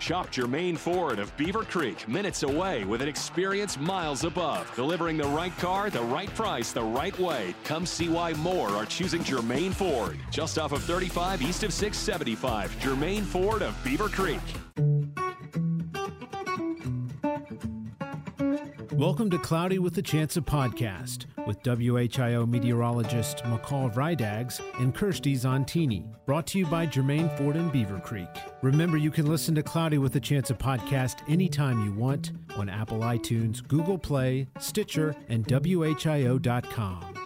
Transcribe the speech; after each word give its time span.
Shop 0.00 0.30
Germain 0.30 0.76
Ford 0.76 1.18
of 1.18 1.36
Beavercreek, 1.36 2.08
minutes 2.08 2.42
away 2.42 2.84
with 2.84 3.02
an 3.02 3.08
experience 3.08 3.78
miles 3.78 4.24
above. 4.24 4.74
Delivering 4.74 5.18
the 5.18 5.28
right 5.28 5.56
car, 5.58 5.90
the 5.90 6.00
right 6.02 6.34
price, 6.34 6.72
the 6.72 6.82
right 6.82 7.16
way. 7.18 7.54
Come 7.64 7.84
see 7.84 8.08
why 8.08 8.32
more 8.32 8.70
are 8.70 8.86
choosing 8.86 9.22
Germain 9.22 9.72
Ford. 9.72 10.18
Just 10.30 10.58
off 10.58 10.72
of 10.72 10.82
35 10.84 11.42
east 11.42 11.64
of 11.64 11.72
675. 11.72 12.80
Germain 12.80 13.24
Ford 13.24 13.60
of 13.60 13.74
Beavercreek. 13.84 14.40
Welcome 19.00 19.30
to 19.30 19.38
Cloudy 19.38 19.78
with 19.78 19.96
a 19.96 20.02
Chance 20.02 20.36
of 20.36 20.44
Podcast 20.44 21.24
with 21.46 21.62
WHIO 21.62 22.46
meteorologist 22.46 23.38
McCall 23.44 23.90
Vrydags 23.90 24.60
and 24.78 24.94
Kirstie 24.94 25.36
Zontini. 25.36 26.04
Brought 26.26 26.46
to 26.48 26.58
you 26.58 26.66
by 26.66 26.84
Germain 26.84 27.30
Ford 27.38 27.56
and 27.56 27.72
Beavercreek. 27.72 28.28
Remember, 28.60 28.98
you 28.98 29.10
can 29.10 29.24
listen 29.24 29.54
to 29.54 29.62
Cloudy 29.62 29.96
with 29.96 30.16
a 30.16 30.20
Chance 30.20 30.50
of 30.50 30.58
Podcast 30.58 31.22
anytime 31.30 31.82
you 31.82 31.92
want 31.92 32.32
on 32.58 32.68
Apple 32.68 32.98
iTunes, 32.98 33.66
Google 33.66 33.96
Play, 33.96 34.48
Stitcher, 34.58 35.16
and 35.30 35.46
WHIO.com. 35.46 37.20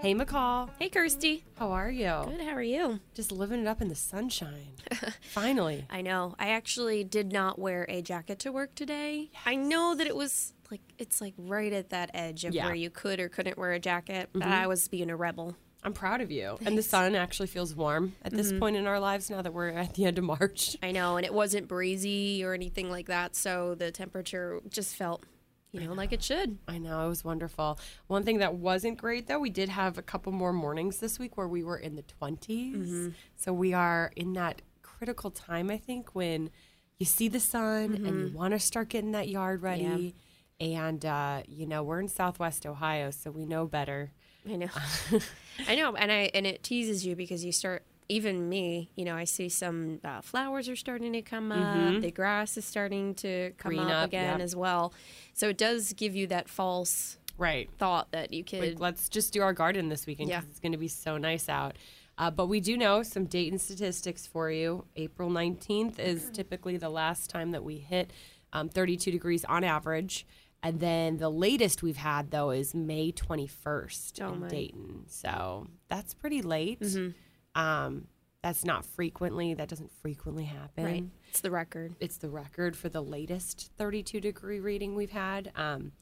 Hey, 0.00 0.14
McCall. 0.14 0.70
Hey, 0.80 0.88
Kirstie. 0.88 1.42
How 1.58 1.70
are 1.70 1.90
you? 1.90 2.12
Good. 2.26 2.40
How 2.40 2.54
are 2.54 2.62
you? 2.62 3.00
Just 3.14 3.32
living 3.32 3.60
it 3.60 3.66
up 3.66 3.80
in 3.80 3.88
the 3.88 3.96
sunshine. 3.96 4.74
Finally. 5.20 5.86
I 5.90 6.02
know. 6.02 6.34
I 6.38 6.50
actually 6.50 7.02
did 7.02 7.32
not 7.32 7.58
wear 7.58 7.84
a 7.88 8.00
jacket 8.02 8.38
to 8.40 8.52
work 8.52 8.76
today. 8.76 9.30
I 9.44 9.56
know 9.56 9.96
that 9.96 10.06
it 10.06 10.14
was 10.14 10.54
like 10.70 10.80
it's 10.98 11.20
like 11.20 11.34
right 11.38 11.72
at 11.72 11.90
that 11.90 12.10
edge 12.14 12.44
of 12.44 12.54
Yeah. 12.54 12.66
where 12.66 12.74
you 12.74 12.90
could 12.90 13.20
or 13.20 13.28
couldn't 13.28 13.58
wear 13.58 13.72
a 13.72 13.80
jacket, 13.80 14.30
but 14.32 14.42
mm-hmm. 14.42 14.52
I 14.52 14.66
was 14.66 14.88
being 14.88 15.10
a 15.10 15.16
rebel. 15.16 15.56
I'm 15.84 15.92
proud 15.92 16.20
of 16.20 16.30
you. 16.30 16.58
And 16.64 16.76
the 16.76 16.82
sun 16.82 17.14
actually 17.14 17.46
feels 17.46 17.74
warm 17.74 18.14
at 18.22 18.32
this 18.32 18.48
mm-hmm. 18.48 18.58
point 18.58 18.76
in 18.76 18.86
our 18.86 18.98
lives 18.98 19.30
now 19.30 19.42
that 19.42 19.54
we're 19.54 19.68
at 19.68 19.94
the 19.94 20.06
end 20.06 20.18
of 20.18 20.24
March. 20.24 20.76
I 20.82 20.90
know, 20.90 21.16
and 21.16 21.24
it 21.24 21.32
wasn't 21.32 21.68
breezy 21.68 22.44
or 22.44 22.52
anything 22.52 22.90
like 22.90 23.06
that, 23.06 23.36
so 23.36 23.74
the 23.76 23.92
temperature 23.92 24.60
just 24.68 24.96
felt, 24.96 25.22
you 25.70 25.80
know, 25.80 25.92
like 25.92 26.12
it 26.12 26.22
should. 26.22 26.58
I 26.66 26.78
know, 26.78 27.06
it 27.06 27.08
was 27.08 27.24
wonderful. 27.24 27.78
One 28.08 28.24
thing 28.24 28.38
that 28.38 28.54
wasn't 28.54 28.98
great, 28.98 29.28
though, 29.28 29.38
we 29.38 29.50
did 29.50 29.68
have 29.68 29.98
a 29.98 30.02
couple 30.02 30.32
more 30.32 30.52
mornings 30.52 30.98
this 30.98 31.18
week 31.18 31.36
where 31.36 31.48
we 31.48 31.62
were 31.62 31.78
in 31.78 31.94
the 31.94 32.04
20s. 32.20 32.48
Mm-hmm. 32.48 33.08
So 33.36 33.52
we 33.52 33.72
are 33.72 34.10
in 34.16 34.32
that 34.32 34.62
critical 34.82 35.30
time, 35.30 35.70
I 35.70 35.78
think, 35.78 36.14
when 36.14 36.50
you 36.98 37.06
see 37.06 37.28
the 37.28 37.40
sun 37.40 37.94
and 37.94 38.06
you 38.06 38.36
want 38.36 38.52
to 38.52 38.58
start 38.58 38.88
getting 38.88 39.12
that 39.12 39.28
yard 39.28 39.62
ready. 39.62 40.16
And, 40.60 41.04
uh, 41.04 41.42
you 41.46 41.66
know, 41.66 41.82
we're 41.82 42.00
in 42.00 42.08
Southwest 42.08 42.66
Ohio, 42.66 43.10
so 43.10 43.30
we 43.30 43.46
know 43.46 43.66
better. 43.66 44.10
I 44.48 44.56
know. 44.56 44.68
I 45.68 45.74
know, 45.76 45.94
and 45.94 46.10
I 46.10 46.30
and 46.34 46.46
it 46.46 46.62
teases 46.62 47.04
you 47.06 47.14
because 47.14 47.44
you 47.44 47.52
start 47.52 47.84
even 48.08 48.48
me, 48.48 48.90
you 48.96 49.04
know, 49.04 49.14
I 49.14 49.24
see 49.24 49.48
some 49.50 50.00
uh, 50.02 50.22
flowers 50.22 50.68
are 50.68 50.74
starting 50.76 51.12
to 51.12 51.20
come 51.22 51.52
up, 51.52 52.00
the 52.00 52.10
grass 52.10 52.56
is 52.56 52.64
starting 52.64 53.14
to 53.16 53.52
come 53.58 53.72
Mm-hmm. 53.72 53.82
Green 53.82 53.92
up, 53.94 54.06
again 54.08 54.38
yep. 54.38 54.40
as 54.40 54.56
well. 54.56 54.94
So 55.34 55.50
it 55.50 55.58
does 55.58 55.92
give 55.92 56.16
you 56.16 56.26
that 56.28 56.48
false 56.48 57.18
Right. 57.36 57.68
thought 57.78 58.10
that 58.12 58.32
you 58.32 58.42
could 58.44 58.60
Like, 58.60 58.80
let's 58.80 59.08
just 59.10 59.32
do 59.34 59.42
our 59.42 59.52
garden 59.52 59.90
this 59.90 60.06
weekend 60.06 60.28
because 60.30 60.44
Yeah. 60.44 60.50
it's 60.50 60.58
going 60.60 60.72
to 60.72 60.78
be 60.78 60.88
so 60.88 61.18
nice 61.18 61.48
out. 61.50 61.76
Uh, 62.16 62.30
but 62.30 62.46
we 62.46 62.58
do 62.60 62.76
know 62.78 63.02
some 63.02 63.26
Dayton 63.26 63.58
statistics 63.58 64.26
for 64.26 64.50
you. 64.50 64.86
April 64.96 65.28
19th 65.30 65.98
is 66.00 66.30
typically 66.32 66.78
the 66.78 66.88
last 66.88 67.28
time 67.30 67.50
that 67.52 67.62
we 67.62 67.76
hit 67.78 68.10
um, 68.54 68.68
32 68.70 69.10
degrees 69.12 69.44
on 69.44 69.62
average. 69.62 70.26
And 70.62 70.80
then 70.80 71.18
the 71.18 71.30
latest 71.30 71.82
we've 71.82 71.96
had, 71.96 72.30
though, 72.30 72.50
is 72.50 72.74
May 72.74 73.12
21st 73.12 74.20
Oh, 74.22 74.32
in 74.34 74.40
my. 74.40 74.48
Dayton. 74.48 75.04
So 75.06 75.68
that's 75.88 76.14
pretty 76.14 76.42
late. 76.42 76.80
Mm-hmm. 76.80 77.60
Um, 77.60 78.08
that's 78.42 78.64
not 78.64 78.84
frequently, 78.84 79.54
that 79.54 79.68
doesn't 79.68 79.90
frequently 80.00 80.44
happen 80.44 80.84
right. 80.84 81.04
It's 81.28 81.40
the 81.40 81.50
record. 81.50 81.94
it's 82.00 82.18
the 82.18 82.28
record 82.28 82.76
for 82.76 82.88
the 82.88 83.02
latest 83.02 83.70
32 83.76 84.20
degree 84.20 84.60
reading 84.60 84.94
we've 84.94 85.10
had. 85.10 85.50
Um, 85.56 85.92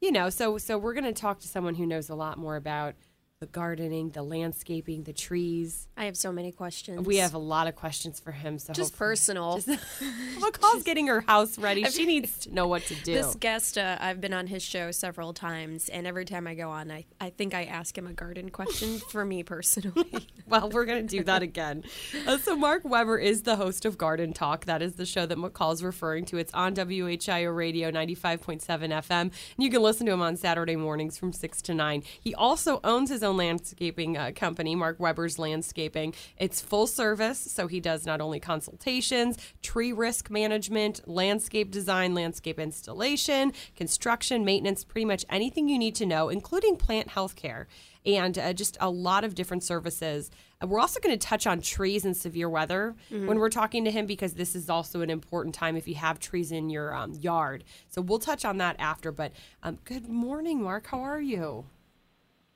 you 0.00 0.12
know, 0.12 0.28
so 0.30 0.58
so 0.58 0.76
we're 0.78 0.92
going 0.94 1.04
to 1.04 1.12
talk 1.18 1.40
to 1.40 1.48
someone 1.48 1.74
who 1.74 1.86
knows 1.86 2.08
a 2.10 2.14
lot 2.14 2.36
more 2.38 2.56
about 2.56 2.94
the 3.40 3.46
gardening, 3.46 4.10
the 4.10 4.22
landscaping, 4.22 5.04
the 5.04 5.12
trees. 5.12 5.86
I 5.96 6.06
have 6.06 6.16
so 6.16 6.32
many 6.32 6.50
questions. 6.50 7.06
We 7.06 7.18
have 7.18 7.34
a 7.34 7.38
lot 7.38 7.68
of 7.68 7.76
questions 7.76 8.18
for 8.18 8.32
him. 8.32 8.58
So 8.58 8.72
just 8.72 8.96
personal. 8.98 9.58
McCall's 10.38 10.82
getting 10.82 11.06
her 11.06 11.20
house 11.20 11.56
ready. 11.56 11.84
She 11.84 12.04
needs 12.04 12.36
to 12.40 12.54
know 12.54 12.66
what 12.66 12.82
to 12.86 12.94
do. 12.96 13.14
This 13.14 13.36
guest, 13.36 13.78
uh, 13.78 13.96
I've 14.00 14.20
been 14.20 14.34
on 14.34 14.48
his 14.48 14.64
show 14.64 14.90
several 14.90 15.32
times, 15.32 15.88
and 15.88 16.04
every 16.04 16.24
time 16.24 16.48
I 16.48 16.56
go 16.56 16.70
on, 16.70 16.90
I, 16.90 17.04
I 17.20 17.30
think 17.30 17.54
I 17.54 17.64
ask 17.64 17.96
him 17.96 18.08
a 18.08 18.12
garden 18.12 18.48
question 18.50 18.98
for 19.10 19.24
me 19.24 19.44
personally. 19.44 20.26
Well, 20.48 20.70
we're 20.70 20.86
going 20.86 21.06
to 21.06 21.16
do 21.16 21.22
that 21.24 21.42
again. 21.42 21.84
Uh, 22.26 22.38
so, 22.38 22.56
Mark 22.56 22.82
Webber 22.84 23.18
is 23.18 23.42
the 23.42 23.56
host 23.56 23.84
of 23.84 23.98
Garden 23.98 24.32
Talk. 24.32 24.64
That 24.64 24.80
is 24.80 24.94
the 24.94 25.04
show 25.04 25.26
that 25.26 25.36
McCall's 25.36 25.82
referring 25.82 26.24
to. 26.26 26.38
It's 26.38 26.54
on 26.54 26.74
WHIO 26.74 27.54
Radio 27.54 27.90
95.7 27.90 28.64
FM. 28.64 29.10
And 29.10 29.32
you 29.58 29.70
can 29.70 29.82
listen 29.82 30.06
to 30.06 30.12
him 30.12 30.22
on 30.22 30.36
Saturday 30.36 30.74
mornings 30.74 31.18
from 31.18 31.34
6 31.34 31.60
to 31.62 31.74
9. 31.74 32.02
He 32.18 32.34
also 32.34 32.80
owns 32.82 33.10
his 33.10 33.22
own 33.22 33.36
landscaping 33.36 34.16
uh, 34.16 34.32
company, 34.34 34.74
Mark 34.74 34.98
Webber's 34.98 35.38
Landscaping. 35.38 36.14
It's 36.38 36.62
full 36.62 36.86
service, 36.86 37.38
so 37.38 37.66
he 37.66 37.80
does 37.80 38.06
not 38.06 38.22
only 38.22 38.40
consultations, 38.40 39.36
tree 39.60 39.92
risk 39.92 40.30
management, 40.30 41.06
landscape 41.06 41.70
design, 41.70 42.14
landscape 42.14 42.58
installation, 42.58 43.52
construction, 43.76 44.46
maintenance, 44.46 44.82
pretty 44.82 45.04
much 45.04 45.26
anything 45.28 45.68
you 45.68 45.78
need 45.78 45.94
to 45.96 46.06
know, 46.06 46.30
including 46.30 46.76
plant 46.76 47.08
health 47.08 47.36
care 47.36 47.68
and 48.06 48.38
uh, 48.38 48.52
just 48.52 48.76
a 48.80 48.90
lot 48.90 49.24
of 49.24 49.34
different 49.34 49.62
services. 49.62 50.30
Uh, 50.62 50.66
we're 50.66 50.80
also 50.80 51.00
going 51.00 51.16
to 51.16 51.26
touch 51.26 51.46
on 51.46 51.60
trees 51.60 52.04
in 52.04 52.14
severe 52.14 52.48
weather 52.48 52.94
when 53.10 53.38
we're 53.38 53.48
talking 53.50 53.84
to 53.84 53.90
him 53.90 54.06
because 54.06 54.34
this 54.34 54.54
is 54.56 54.68
also 54.68 55.00
an 55.00 55.10
important 55.10 55.54
time 55.54 55.76
if 55.76 55.86
you 55.86 55.94
have 55.94 56.18
trees 56.18 56.52
in 56.52 56.70
your 56.70 56.94
um, 56.94 57.12
yard. 57.14 57.64
So 57.88 58.00
we'll 58.00 58.18
touch 58.18 58.44
on 58.44 58.58
that 58.58 58.76
after. 58.78 59.12
But 59.12 59.32
um, 59.62 59.78
good 59.84 60.08
morning, 60.08 60.62
Mark. 60.62 60.86
How 60.86 61.00
are 61.00 61.20
you? 61.20 61.66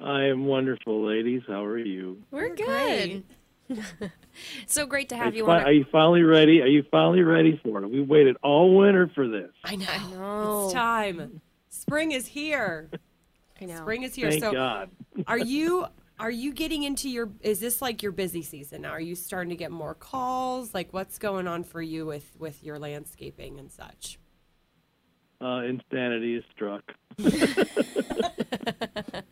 I 0.00 0.24
am 0.24 0.46
wonderful, 0.46 1.06
ladies. 1.06 1.42
How 1.46 1.64
are 1.64 1.78
you? 1.78 2.22
We're 2.30 2.54
good. 2.54 3.22
so 4.66 4.84
great 4.86 5.08
to 5.10 5.16
have 5.16 5.34
you, 5.34 5.42
you 5.42 5.46
fi- 5.46 5.60
on. 5.60 5.64
are 5.64 5.72
you 5.72 5.86
finally 5.92 6.22
ready? 6.22 6.60
Are 6.60 6.66
you 6.66 6.84
finally 6.90 7.22
ready 7.22 7.60
for 7.62 7.82
it? 7.82 7.88
We 7.88 8.02
waited 8.02 8.36
all 8.42 8.76
winter 8.76 9.10
for 9.14 9.28
this. 9.28 9.50
I 9.64 9.76
know. 9.76 9.86
know. 10.10 10.64
It's 10.64 10.74
time. 10.74 11.40
Spring 11.68 12.12
is 12.12 12.26
here. 12.26 12.90
I 13.62 13.66
know. 13.66 13.76
Spring 13.76 14.02
is 14.02 14.14
here. 14.14 14.30
Thank 14.30 14.42
so 14.42 14.52
God. 14.52 14.90
are 15.26 15.38
you 15.38 15.86
are 16.18 16.30
you 16.30 16.52
getting 16.52 16.82
into 16.82 17.08
your 17.08 17.30
is 17.40 17.60
this 17.60 17.82
like 17.82 18.02
your 18.02 18.12
busy 18.12 18.42
season 18.42 18.82
now? 18.82 18.90
Are 18.90 19.00
you 19.00 19.14
starting 19.14 19.50
to 19.50 19.56
get 19.56 19.70
more 19.70 19.94
calls? 19.94 20.74
Like 20.74 20.92
what's 20.92 21.18
going 21.18 21.46
on 21.46 21.64
for 21.64 21.82
you 21.82 22.06
with 22.06 22.36
with 22.38 22.62
your 22.62 22.78
landscaping 22.78 23.58
and 23.58 23.70
such? 23.70 24.18
Uh, 25.40 25.62
insanity 25.62 26.36
is 26.36 26.44
struck. 26.54 26.84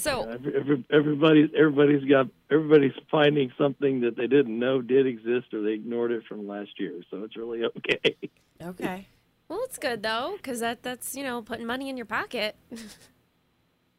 So 0.00 0.30
Every, 0.30 0.56
every, 0.56 0.84
everybody's 0.90 1.50
everybody's 1.54 2.04
got 2.04 2.28
everybody's 2.50 2.94
finding 3.10 3.52
something 3.58 4.00
that 4.00 4.16
they 4.16 4.26
didn't 4.26 4.58
know 4.58 4.80
did 4.80 5.06
exist 5.06 5.52
or 5.52 5.62
they 5.62 5.72
ignored 5.72 6.10
it 6.10 6.22
from 6.26 6.48
last 6.48 6.70
year. 6.78 7.02
So 7.10 7.24
it's 7.24 7.36
really 7.36 7.64
okay. 7.64 8.16
Okay. 8.62 9.06
Well, 9.50 9.60
it's 9.64 9.78
good 9.78 10.04
though, 10.04 10.34
because 10.36 10.60
that 10.60 10.84
that's 10.84 11.16
you 11.16 11.24
know 11.24 11.42
putting 11.42 11.66
money 11.66 11.90
in 11.90 11.96
your 11.96 12.06
pocket. 12.06 12.56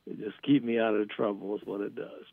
It 0.08 0.18
just 0.18 0.42
keep 0.42 0.64
me 0.64 0.80
out 0.80 0.96
of 0.96 1.10
trouble 1.10 1.56
is 1.56 1.62
what 1.66 1.82
it 1.82 1.94
does. 1.94 2.26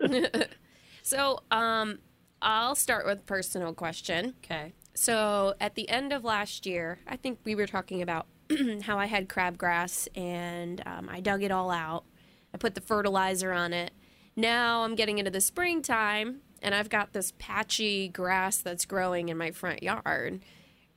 But 0.00 0.48
So, 1.02 1.40
um, 1.50 2.00
I'll 2.42 2.74
start 2.74 3.06
with 3.06 3.24
personal 3.24 3.72
question. 3.72 4.34
Okay. 4.44 4.72
So, 4.94 5.54
at 5.60 5.74
the 5.74 5.88
end 5.88 6.12
of 6.12 6.24
last 6.24 6.66
year, 6.66 6.98
I 7.06 7.16
think 7.16 7.38
we 7.44 7.54
were 7.54 7.66
talking 7.66 8.02
about 8.02 8.26
how 8.82 8.98
I 8.98 9.06
had 9.06 9.28
crabgrass 9.28 10.08
and 10.16 10.82
um, 10.86 11.08
I 11.10 11.20
dug 11.20 11.42
it 11.42 11.52
all 11.52 11.70
out. 11.70 12.04
I 12.52 12.56
put 12.56 12.74
the 12.74 12.80
fertilizer 12.80 13.52
on 13.52 13.72
it. 13.72 13.92
Now 14.34 14.82
I'm 14.82 14.94
getting 14.94 15.18
into 15.18 15.30
the 15.30 15.40
springtime 15.40 16.40
and 16.62 16.74
I've 16.74 16.88
got 16.88 17.12
this 17.12 17.32
patchy 17.38 18.08
grass 18.08 18.58
that's 18.58 18.86
growing 18.86 19.28
in 19.28 19.36
my 19.36 19.50
front 19.50 19.82
yard. 19.82 20.40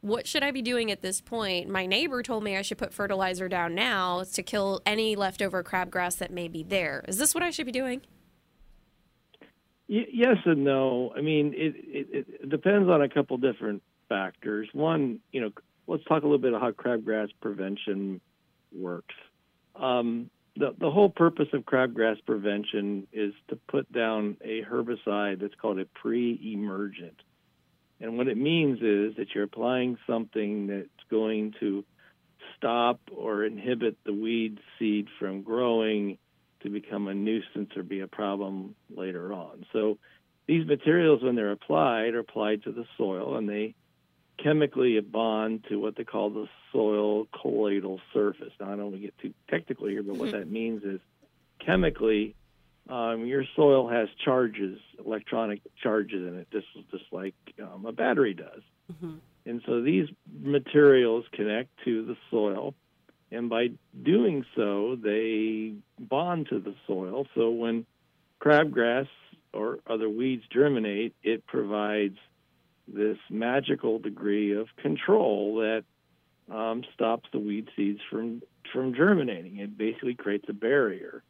What 0.02 0.26
should 0.28 0.42
I 0.42 0.50
be 0.50 0.64
doing 0.64 0.92
at 0.92 1.02
this 1.02 1.22
point? 1.22 1.70
My 1.70 1.86
neighbor 1.86 2.24
told 2.24 2.44
me 2.44 2.58
I 2.58 2.64
should 2.64 2.80
put 2.80 2.92
fertilizer 2.92 3.48
down 3.48 3.76
now 3.76 4.24
to 4.34 4.42
kill 4.42 4.82
any 4.84 5.16
leftover 5.16 5.64
crabgrass 5.64 6.18
that 6.18 6.32
may 6.32 6.48
be 6.48 6.64
there. 6.64 7.06
Is 7.08 7.20
this 7.20 7.36
what 7.36 7.44
I 7.44 7.52
should 7.52 7.68
be 7.68 7.72
doing? 7.72 8.02
Y- 9.88 10.08
yes 10.12 10.38
and 10.46 10.64
no. 10.64 11.14
I 11.16 11.22
mean, 11.22 11.54
it, 11.56 11.76
it, 11.78 12.26
it 12.42 12.50
depends 12.50 12.90
on 12.90 13.04
a 13.04 13.10
couple 13.10 13.38
different 13.38 13.84
factors. 14.10 14.68
One, 14.74 15.20
you 15.32 15.42
know, 15.42 15.52
let's 15.86 16.04
talk 16.06 16.24
a 16.24 16.26
little 16.26 16.40
bit 16.40 16.54
about 16.54 16.62
how 16.62 16.72
crabgrass 16.72 17.30
prevention 17.40 18.22
works. 18.72 19.14
Um, 19.76 20.32
the, 20.56 20.76
the 20.80 20.90
whole 20.90 21.10
purpose 21.10 21.48
of 21.54 21.62
crabgrass 21.62 22.18
prevention 22.26 23.08
is 23.14 23.34
to 23.50 23.56
put 23.56 23.92
down 23.92 24.38
a 24.42 24.64
herbicide 24.64 25.42
that's 25.42 25.56
called 25.62 25.80
a 25.80 25.86
pre-emergent. 25.86 27.22
And 28.02 28.18
what 28.18 28.28
it 28.28 28.38
means 28.38 28.80
is 28.82 29.16
that 29.18 29.28
you're 29.34 29.44
applying 29.44 29.98
something 30.08 30.68
that's 30.68 30.90
going 31.10 31.54
to 31.60 31.86
stop 32.58 33.00
or 33.16 33.46
inhibit 33.46 33.98
the 34.06 34.14
weed 34.14 34.60
seed 34.78 35.08
from 35.20 35.44
growing 35.44 36.18
to 36.64 36.70
become 36.70 37.08
a 37.08 37.14
nuisance 37.14 37.72
or 37.76 37.84
be 37.84 38.00
a 38.00 38.08
problem 38.08 38.76
later 38.96 39.32
on. 39.34 39.66
So 39.72 39.98
these 40.48 40.66
materials, 40.66 41.24
when 41.24 41.36
they're 41.36 41.52
applied, 41.52 42.14
are 42.14 42.20
applied 42.20 42.64
to 42.64 42.72
the 42.72 42.86
soil 42.98 43.38
and 43.38 43.48
they 43.48 43.76
chemically 44.42 45.00
bond 45.00 45.66
to 45.70 45.78
what 45.78 45.96
they 45.96 46.04
call 46.04 46.30
the 46.30 46.48
soil 46.72 47.28
colloidal 47.40 48.00
surface. 48.14 48.52
Now, 48.60 48.68
I 48.68 48.70
don't 48.70 48.86
want 48.86 48.96
to 48.96 49.02
get 49.02 49.18
too 49.20 49.34
technical 49.50 49.88
here, 49.88 50.04
but 50.04 50.16
what 50.16 50.30
mm-hmm. 50.30 50.40
that 50.40 50.50
means 50.50 50.84
is 50.84 51.00
chemically, 51.60 52.36
um, 52.90 53.26
your 53.26 53.44
soil 53.56 53.88
has 53.90 54.10
charges, 54.24 54.80
electronic 55.04 55.62
charges 55.82 56.28
in 56.28 56.40
it, 56.40 56.48
just 56.52 56.68
just 56.92 57.06
like 57.12 57.36
um, 57.62 57.86
a 57.86 57.92
battery 57.92 58.34
does. 58.34 58.62
Mm-hmm. 58.92 59.16
And 59.46 59.62
so 59.66 59.82
these 59.82 60.08
materials 60.40 61.26
connect 61.32 61.70
to 61.86 62.06
the 62.06 62.16
soil, 62.30 62.76
and 63.32 63.50
by 63.50 63.70
doing 64.04 64.46
so, 64.56 64.96
they 65.02 65.74
bond 66.00 66.48
to 66.50 66.60
the 66.60 66.76
soil. 66.86 67.28
So 67.34 67.50
when 67.50 67.86
crabgrass 68.42 69.08
or 69.54 69.80
other 69.88 70.10
weeds 70.10 70.44
germinate, 70.52 71.16
it 71.24 71.46
provides 71.46 72.18
this 72.88 73.18
magical 73.30 74.00
degree 74.00 74.54
of 74.54 74.68
control 74.82 75.56
that 75.58 75.84
um, 76.54 76.84
stops 76.94 77.30
the 77.32 77.40
weed 77.40 77.70
seeds 77.76 78.02
from 78.10 78.42
from 78.74 78.94
germinating. 78.94 79.58
It 79.58 79.78
basically 79.78 80.16
creates 80.16 80.46
a 80.50 80.54
barrier. 80.54 81.24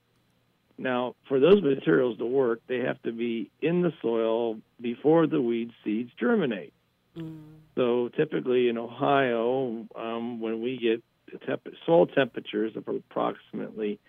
Now, 0.81 1.15
for 1.27 1.39
those 1.39 1.61
materials 1.61 2.17
to 2.17 2.25
work, 2.25 2.61
they 2.67 2.79
have 2.79 2.99
to 3.03 3.11
be 3.11 3.51
in 3.61 3.83
the 3.83 3.93
soil 4.01 4.57
before 4.81 5.27
the 5.27 5.39
weed 5.39 5.71
seeds 5.83 6.11
germinate. 6.19 6.73
Mm. 7.15 7.39
So, 7.75 8.09
typically 8.17 8.67
in 8.67 8.79
Ohio, 8.79 9.85
um, 9.95 10.41
when 10.41 10.59
we 10.59 10.77
get 10.77 11.03
temp- 11.45 11.67
soil 11.85 12.07
temperatures 12.07 12.75
of 12.75 12.87
approximately, 12.87 13.99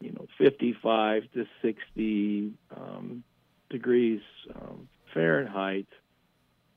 you 0.00 0.10
know, 0.10 0.26
55 0.38 1.22
to 1.34 1.46
60 1.62 2.52
um, 2.76 3.22
degrees 3.70 4.20
um, 4.56 4.88
Fahrenheit, 5.14 5.86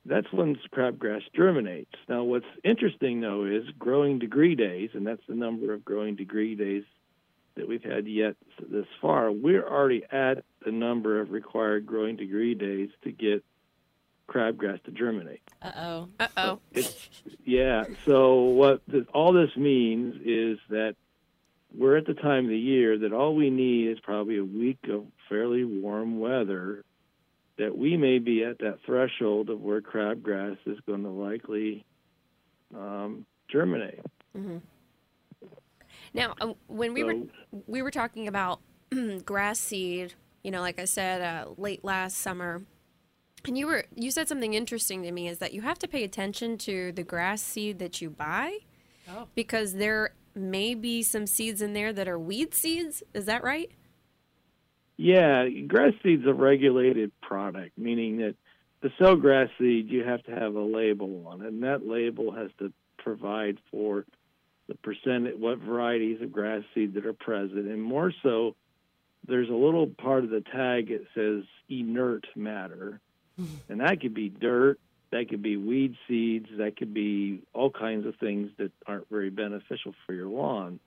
that's 0.05 0.31
when 0.31 0.55
crabgrass 0.71 1.21
germinates. 1.35 1.95
Now, 2.07 2.23
what's 2.23 2.45
interesting 2.63 3.21
though 3.21 3.45
is 3.45 3.63
growing 3.79 4.19
degree 4.19 4.55
days, 4.55 4.91
and 4.94 5.05
that's 5.05 5.21
the 5.27 5.35
number 5.35 5.73
of 5.73 5.83
growing 5.83 6.15
degree 6.15 6.53
days 6.53 6.83
that 7.56 7.68
we've 7.68 7.83
had 7.83 8.07
yet 8.07 8.36
this 8.69 8.86
far. 9.01 9.31
We're 9.31 9.68
already 9.68 10.03
at 10.12 10.44
the 10.65 10.71
number 10.71 11.19
of 11.19 11.31
required 11.31 11.86
growing 11.86 12.15
degree 12.15 12.56
days 12.56 12.89
to 13.03 13.12
get 13.12 13.44
crabgrass 14.27 14.81
to 14.83 14.92
germinate. 14.92 15.42
Uh 15.62 15.71
oh. 15.75 16.09
Uh 16.19 16.27
oh. 16.38 16.59
Yeah. 17.44 17.83
So 18.06 18.42
what 18.42 18.81
this, 18.88 19.06
all 19.13 19.33
this 19.33 19.56
means 19.57 20.15
is 20.24 20.59
that 20.69 20.95
we're 21.75 21.98
at 21.98 22.06
the 22.06 22.13
time 22.13 22.45
of 22.45 22.50
the 22.50 22.57
year 22.57 22.98
that 23.00 23.13
all 23.13 23.36
we 23.36 23.50
need 23.50 23.89
is 23.89 24.00
probably 24.00 24.38
a 24.38 24.45
week 24.45 24.80
of 24.89 25.06
fairly 25.30 25.63
warm 25.63 26.19
weather 26.19 26.83
that 27.57 27.77
we 27.77 27.97
may 27.97 28.19
be 28.19 28.44
at 28.44 28.59
that 28.59 28.80
threshold 28.86 29.50
of 29.50 29.62
where 29.62 29.81
crabgrass 29.81 30.57
is 30.65 30.80
going 30.88 31.04
to 31.04 31.09
likely 31.09 31.86
um, 32.75 33.25
germinate. 33.50 34.00
Mm-hmm. 34.38 34.57
Now, 36.13 36.35
uh, 36.41 36.53
when 36.67 36.93
we 36.93 37.01
so, 37.01 37.07
were 37.07 37.61
we 37.67 37.81
were 37.81 37.91
talking 37.91 38.27
about 38.27 38.59
grass 39.25 39.59
seed, 39.59 40.13
you 40.43 40.51
know, 40.51 40.61
like 40.61 40.79
I 40.79 40.85
said, 40.85 41.21
uh, 41.21 41.51
late 41.57 41.83
last 41.83 42.17
summer, 42.17 42.63
and 43.45 43.57
you 43.57 43.67
were 43.67 43.85
you 43.95 44.11
said 44.11 44.27
something 44.27 44.53
interesting 44.53 45.03
to 45.03 45.11
me 45.11 45.27
is 45.27 45.39
that 45.39 45.53
you 45.53 45.61
have 45.61 45.79
to 45.79 45.87
pay 45.87 46.03
attention 46.03 46.57
to 46.59 46.91
the 46.91 47.03
grass 47.03 47.41
seed 47.41 47.79
that 47.79 48.01
you 48.01 48.09
buy, 48.09 48.57
oh. 49.09 49.27
because 49.35 49.73
there 49.73 50.13
may 50.35 50.75
be 50.75 51.03
some 51.03 51.27
seeds 51.27 51.61
in 51.61 51.73
there 51.73 51.93
that 51.93 52.07
are 52.07 52.19
weed 52.19 52.53
seeds. 52.53 53.03
Is 53.13 53.25
that 53.25 53.43
right? 53.43 53.71
Yeah, 54.97 55.47
grass 55.67 55.93
seed's 56.03 56.27
a 56.27 56.33
regulated 56.33 57.11
product, 57.21 57.77
meaning 57.77 58.17
that 58.17 58.35
to 58.83 58.89
sell 58.99 59.15
grass 59.15 59.49
seed, 59.57 59.89
you 59.89 60.03
have 60.03 60.23
to 60.23 60.31
have 60.31 60.55
a 60.55 60.61
label 60.61 61.25
on 61.27 61.41
it, 61.41 61.47
and 61.47 61.63
that 61.63 61.87
label 61.87 62.31
has 62.31 62.49
to 62.59 62.71
provide 62.97 63.57
for 63.71 64.05
the 64.71 64.77
percent, 64.77 65.38
what 65.38 65.57
varieties 65.57 66.21
of 66.21 66.31
grass 66.31 66.63
seed 66.73 66.94
that 66.94 67.06
are 67.06 67.13
present, 67.13 67.68
and 67.68 67.81
more 67.81 68.13
so, 68.23 68.56
there's 69.27 69.50
a 69.50 69.53
little 69.53 69.85
part 69.85 70.23
of 70.23 70.29
the 70.29 70.41
tag 70.41 70.88
that 70.88 71.06
says 71.13 71.44
inert 71.69 72.25
matter, 72.38 73.01
mm-hmm. 73.39 73.71
and 73.71 73.81
that 73.81 74.00
could 74.00 74.13
be 74.13 74.29
dirt, 74.29 74.79
that 75.12 75.27
could 75.29 75.41
be 75.41 75.57
weed 75.57 75.95
seeds, 76.07 76.47
that 76.57 76.77
could 76.77 76.94
be 76.94 77.44
all 77.53 77.69
kinds 77.69 78.06
of 78.06 78.15
things 78.15 78.50
that 78.57 78.71
aren't 78.88 79.09
very 79.09 79.29
beneficial 79.29 79.94
for 80.06 80.13
your 80.13 80.27
lawn. 80.27 80.79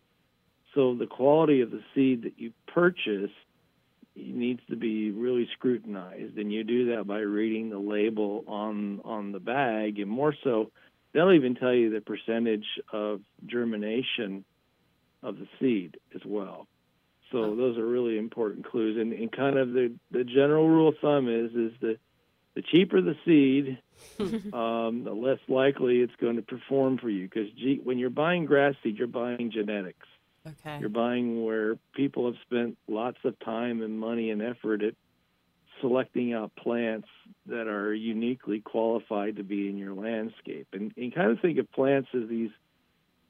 So 0.74 0.94
the 0.94 1.06
quality 1.06 1.60
of 1.60 1.70
the 1.70 1.82
seed 1.94 2.22
that 2.22 2.38
you 2.38 2.52
purchase 2.66 3.30
needs 4.16 4.60
to 4.70 4.76
be 4.76 5.10
really 5.10 5.46
scrutinized, 5.52 6.38
and 6.38 6.50
you 6.50 6.64
do 6.64 6.96
that 6.96 7.06
by 7.06 7.18
reading 7.18 7.68
the 7.68 7.78
label 7.78 8.44
on 8.46 9.00
on 9.04 9.32
the 9.32 9.40
bag, 9.40 9.98
and 9.98 10.10
more 10.10 10.34
so, 10.42 10.70
they'll 11.14 11.32
even 11.32 11.54
tell 11.54 11.72
you 11.72 11.90
the 11.90 12.02
percentage 12.02 12.66
of 12.92 13.22
germination 13.46 14.44
of 15.22 15.38
the 15.38 15.48
seed 15.58 15.96
as 16.14 16.20
well. 16.26 16.66
So 17.32 17.56
those 17.56 17.78
are 17.78 17.86
really 17.86 18.16
important 18.16 18.64
clues, 18.64 18.96
and, 18.96 19.12
and 19.12 19.32
kind 19.32 19.58
of 19.58 19.72
the 19.72 19.92
the 20.12 20.22
general 20.22 20.68
rule 20.68 20.88
of 20.88 20.98
thumb 21.00 21.28
is 21.28 21.50
is 21.52 21.72
that 21.80 21.98
the 22.54 22.62
cheaper 22.62 23.00
the 23.00 23.16
seed, 23.24 23.78
um, 24.52 25.02
the 25.02 25.12
less 25.12 25.40
likely 25.48 26.00
it's 26.00 26.14
going 26.20 26.36
to 26.36 26.42
perform 26.42 26.98
for 26.98 27.10
you. 27.10 27.28
Because 27.28 27.48
when 27.82 27.98
you're 27.98 28.10
buying 28.10 28.44
grass 28.44 28.74
seed, 28.84 28.96
you're 28.96 29.08
buying 29.08 29.50
genetics. 29.50 30.06
Okay. 30.46 30.78
You're 30.78 30.90
buying 30.90 31.44
where 31.44 31.76
people 31.94 32.26
have 32.26 32.36
spent 32.42 32.76
lots 32.86 33.18
of 33.24 33.36
time 33.40 33.82
and 33.82 33.98
money 33.98 34.30
and 34.30 34.40
effort 34.40 34.82
at 34.82 34.94
selecting 35.84 36.32
out 36.32 36.50
plants 36.56 37.08
that 37.46 37.66
are 37.66 37.92
uniquely 37.92 38.60
qualified 38.60 39.36
to 39.36 39.44
be 39.44 39.68
in 39.68 39.76
your 39.76 39.92
landscape. 39.92 40.66
And, 40.72 40.92
and 40.96 41.14
kind 41.14 41.30
of 41.30 41.40
think 41.40 41.58
of 41.58 41.70
plants 41.72 42.08
as 42.14 42.26
these 42.26 42.50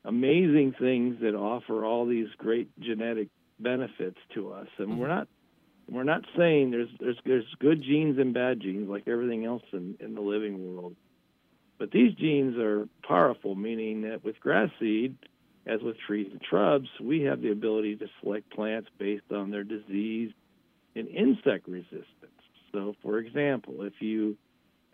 amazing 0.04 0.74
things 0.78 1.16
that 1.20 1.34
offer 1.34 1.84
all 1.84 2.06
these 2.06 2.28
great 2.38 2.68
genetic 2.78 3.28
benefits 3.58 4.18
to 4.34 4.52
us. 4.52 4.68
And 4.78 5.00
we're 5.00 5.08
not 5.08 5.26
we're 5.90 6.04
not 6.04 6.24
saying 6.36 6.70
there's 6.70 6.88
there's 7.00 7.18
there's 7.24 7.56
good 7.58 7.82
genes 7.82 8.18
and 8.18 8.32
bad 8.32 8.60
genes 8.60 8.88
like 8.88 9.08
everything 9.08 9.44
else 9.44 9.64
in, 9.72 9.96
in 9.98 10.14
the 10.14 10.20
living 10.20 10.76
world. 10.76 10.94
But 11.78 11.90
these 11.90 12.14
genes 12.14 12.56
are 12.56 12.88
powerful, 13.06 13.56
meaning 13.56 14.02
that 14.02 14.22
with 14.24 14.38
grass 14.38 14.70
seed, 14.78 15.16
as 15.66 15.80
with 15.82 15.96
trees 16.06 16.28
and 16.30 16.40
shrubs, 16.48 16.88
we 17.02 17.22
have 17.22 17.42
the 17.42 17.50
ability 17.50 17.96
to 17.96 18.06
select 18.22 18.48
plants 18.50 18.88
based 18.96 19.32
on 19.32 19.50
their 19.50 19.64
disease 19.64 20.30
and 20.94 21.08
insect 21.08 21.66
resistance. 21.68 22.06
So, 22.74 22.96
for 23.02 23.18
example, 23.18 23.82
if 23.82 23.94
you 24.00 24.36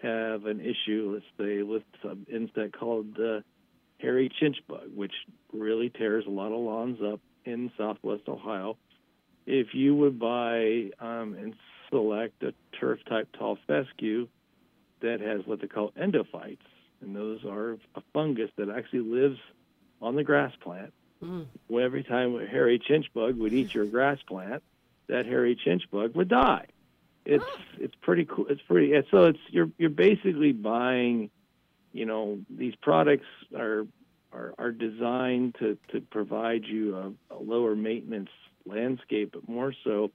have 0.03 0.45
an 0.45 0.61
issue, 0.61 1.13
let's 1.15 1.25
say 1.39 1.63
with 1.63 1.83
some 2.03 2.27
insect 2.31 2.79
called 2.79 3.19
uh, 3.19 3.41
hairy 3.99 4.31
chinch 4.41 4.57
bug, 4.69 4.91
which 4.95 5.15
really 5.53 5.89
tears 5.89 6.25
a 6.27 6.31
lot 6.31 6.53
of 6.53 6.61
lawns 6.61 6.99
up 7.03 7.21
in 7.47 7.73
southwest 7.79 8.29
Ohio, 8.29 8.77
if 9.47 9.69
you 9.73 9.95
would 9.97 10.19
buy 10.19 10.91
um, 11.01 11.35
and 11.35 11.55
select 11.89 12.43
a 12.43 12.53
turf 12.79 13.01
type 13.09 13.29
tall 13.37 13.59
fescue 13.67 14.29
that 15.01 15.21
has 15.21 15.41
what 15.47 15.63
they 15.63 15.67
call 15.67 15.91
endophytes, 15.93 16.59
and 17.01 17.17
those 17.17 17.43
are 17.47 17.79
a 17.95 18.03
fungus 18.13 18.51
that 18.59 18.69
actually 18.69 19.01
lives 19.01 19.39
on 20.03 20.17
the 20.17 20.23
grass 20.23 20.53
plant. 20.63 20.93
Mm. 21.25 21.47
Well, 21.69 21.83
every 21.83 22.05
time 22.05 22.35
a 22.37 22.47
hairy 22.47 22.79
chinch 22.79 23.07
bug 23.15 23.39
would 23.39 23.55
eat 23.55 23.73
your 23.73 23.87
grass 23.87 24.19
plant, 24.27 24.63
that 25.09 25.25
hairy 25.25 25.59
chinch 25.67 25.83
bug 25.91 26.15
would 26.15 26.29
die. 26.29 26.67
It's 27.25 27.45
it's 27.79 27.95
pretty 28.00 28.25
cool. 28.25 28.47
It's 28.49 28.62
pretty. 28.62 28.93
So 29.11 29.27
it's 29.27 29.39
you're 29.50 29.71
you're 29.79 29.91
basically 29.91 30.53
buying, 30.53 31.31
you 31.93 32.07
know, 32.07 32.39
these 32.49 32.75
products 32.81 33.27
are 33.57 33.87
are, 34.33 34.55
are 34.59 34.71
designed 34.71 35.57
to, 35.59 35.77
to 35.93 36.00
provide 36.00 36.65
you 36.65 36.97
a, 36.97 37.35
a 37.35 37.39
lower 37.39 37.75
maintenance 37.75 38.31
landscape, 38.65 39.33
but 39.33 39.49
more 39.49 39.75
so, 39.85 40.12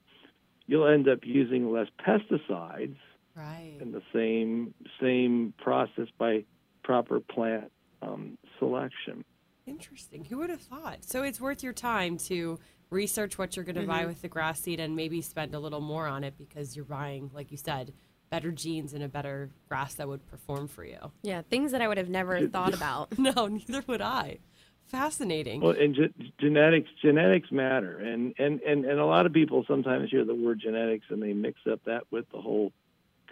you'll 0.66 0.86
end 0.88 1.08
up 1.08 1.20
using 1.22 1.70
less 1.70 1.88
pesticides. 2.04 2.96
Right. 3.34 3.76
In 3.80 3.92
the 3.92 4.02
same 4.14 4.72
same 5.00 5.52
process 5.58 6.08
by 6.18 6.44
proper 6.82 7.20
plant 7.20 7.70
um, 8.00 8.38
selection. 8.58 9.24
Interesting. 9.66 10.24
Who 10.24 10.38
would 10.38 10.50
have 10.50 10.62
thought? 10.62 11.04
So 11.04 11.22
it's 11.22 11.40
worth 11.40 11.62
your 11.62 11.72
time 11.72 12.16
to 12.18 12.58
research 12.90 13.38
what 13.38 13.56
you're 13.56 13.64
going 13.64 13.76
to 13.76 13.86
buy 13.86 14.00
mm-hmm. 14.00 14.08
with 14.08 14.22
the 14.22 14.28
grass 14.28 14.60
seed 14.60 14.80
and 14.80 14.94
maybe 14.94 15.20
spend 15.20 15.54
a 15.54 15.58
little 15.58 15.80
more 15.80 16.06
on 16.06 16.24
it 16.24 16.34
because 16.38 16.76
you're 16.76 16.84
buying, 16.84 17.30
like 17.34 17.50
you 17.50 17.56
said, 17.56 17.92
better 18.30 18.50
genes 18.50 18.92
and 18.92 19.02
a 19.02 19.08
better 19.08 19.50
grass 19.68 19.94
that 19.94 20.08
would 20.08 20.26
perform 20.26 20.68
for 20.68 20.84
you. 20.84 20.98
Yeah, 21.22 21.42
things 21.42 21.72
that 21.72 21.82
I 21.82 21.88
would 21.88 21.98
have 21.98 22.08
never 22.08 22.46
thought 22.48 22.74
about. 22.74 23.16
No, 23.18 23.46
neither 23.46 23.82
would 23.86 24.02
I. 24.02 24.38
Fascinating. 24.86 25.60
Well, 25.62 25.74
and 25.76 25.94
ge- 25.94 26.32
genetics 26.38 26.88
genetics 27.02 27.50
matter, 27.50 27.98
and, 27.98 28.34
and 28.38 28.60
and 28.60 28.84
and 28.84 29.00
a 29.00 29.04
lot 29.04 29.26
of 29.26 29.32
people 29.32 29.64
sometimes 29.66 30.10
hear 30.10 30.24
the 30.24 30.34
word 30.34 30.60
genetics 30.60 31.06
and 31.08 31.20
they 31.20 31.32
mix 31.32 31.58
up 31.68 31.80
that 31.86 32.04
with 32.12 32.30
the 32.30 32.40
whole 32.40 32.72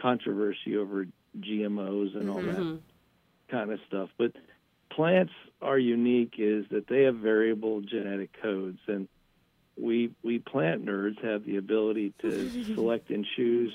controversy 0.01 0.77
over 0.77 1.07
GMOs 1.39 2.17
and 2.17 2.29
all 2.29 2.43
that 2.43 2.57
mm-hmm. 2.57 2.77
kind 3.51 3.71
of 3.71 3.79
stuff. 3.87 4.09
But 4.19 4.33
plants 4.91 5.33
are 5.63 5.79
unique 5.79 6.35
is 6.39 6.65
that 6.71 6.89
they 6.89 7.03
have 7.03 7.17
variable 7.17 7.83
genetic 7.83 8.31
codes, 8.43 8.81
and 8.89 9.07
we 9.77 10.13
we 10.23 10.39
plant 10.39 10.85
nerds 10.85 11.23
have 11.25 11.45
the 11.45 11.57
ability 11.57 12.13
to 12.21 12.51
select 12.75 13.11
and 13.11 13.27
choose 13.37 13.73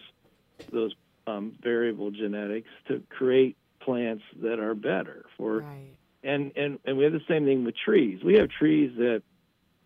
those 0.72 0.94
um, 1.28 1.54
variable 1.62 2.12
genetics 2.12 2.70
to 2.88 3.04
create 3.10 3.58
plants 3.80 4.24
that 4.42 4.60
are 4.60 4.76
better 4.76 5.26
for 5.38 5.60
right. 5.60 5.94
and 6.24 6.52
and 6.56 6.80
and 6.86 6.98
we 6.98 7.04
have 7.04 7.14
the 7.14 7.22
same 7.28 7.46
thing 7.46 7.64
with 7.64 7.76
trees. 7.78 8.24
We 8.24 8.36
have 8.36 8.50
trees 8.50 8.92
that 8.98 9.24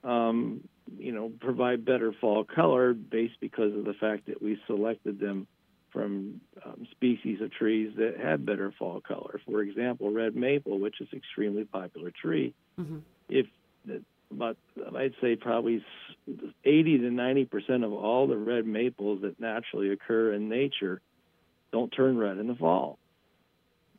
um, 0.03 0.61
you 0.97 1.11
know 1.11 1.31
provide 1.39 1.85
better 1.85 2.13
fall 2.19 2.43
color 2.43 2.93
based 2.93 3.39
because 3.39 3.75
of 3.75 3.85
the 3.85 3.93
fact 3.93 4.27
that 4.27 4.41
we 4.41 4.59
selected 4.67 5.19
them 5.19 5.47
from 5.91 6.41
um, 6.65 6.87
species 6.91 7.39
of 7.39 7.51
trees 7.51 7.93
that 7.97 8.17
have 8.19 8.43
better 8.43 8.73
fall 8.79 8.99
color. 8.99 9.39
For 9.45 9.61
example, 9.61 10.11
red 10.11 10.35
maple, 10.35 10.79
which 10.79 10.99
is 10.99 11.07
an 11.11 11.19
extremely 11.19 11.65
popular 11.65 12.11
tree, 12.11 12.55
if 13.29 13.45
about 14.35 14.57
I'd 14.95 15.13
say 15.21 15.35
probably 15.35 15.83
80 16.63 16.97
to 16.99 17.11
90 17.11 17.45
percent 17.45 17.83
of 17.83 17.93
all 17.93 18.27
the 18.27 18.37
red 18.37 18.65
maples 18.65 19.21
that 19.21 19.39
naturally 19.39 19.91
occur 19.91 20.33
in 20.33 20.49
nature 20.49 21.01
don't 21.71 21.89
turn 21.89 22.17
red 22.17 22.37
in 22.37 22.47
the 22.47 22.55
fall. 22.55 22.99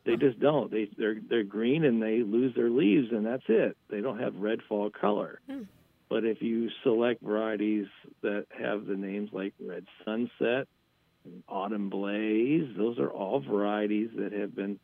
They 0.05 0.17
just 0.17 0.39
don't. 0.39 0.71
They 0.71 0.89
they're 0.99 1.17
they're 1.29 1.45
green 1.45 1.85
and 1.85 2.03
they 2.03 2.23
lose 2.23 2.55
their 2.55 2.71
leaves 2.71 3.09
and 3.11 3.25
that's 3.25 3.45
it. 3.49 3.77
They 3.89 4.01
don't 4.01 4.21
have 4.21 4.37
red 4.37 4.61
fall 4.69 4.91
color. 4.91 5.41
Hmm. 5.49 5.63
But 6.11 6.25
if 6.25 6.43
you 6.43 6.69
select 6.83 7.23
varieties 7.23 7.87
that 8.23 8.47
have 8.59 8.87
the 8.87 8.95
names 8.95 9.31
like 9.33 9.55
red 9.59 9.87
sunset, 10.05 10.69
autumn 11.49 11.89
blaze, 11.89 12.69
those 12.77 12.99
are 12.99 13.09
all 13.11 13.41
varieties 13.41 14.11
that 14.17 14.33
have 14.33 14.55
been 14.55 14.79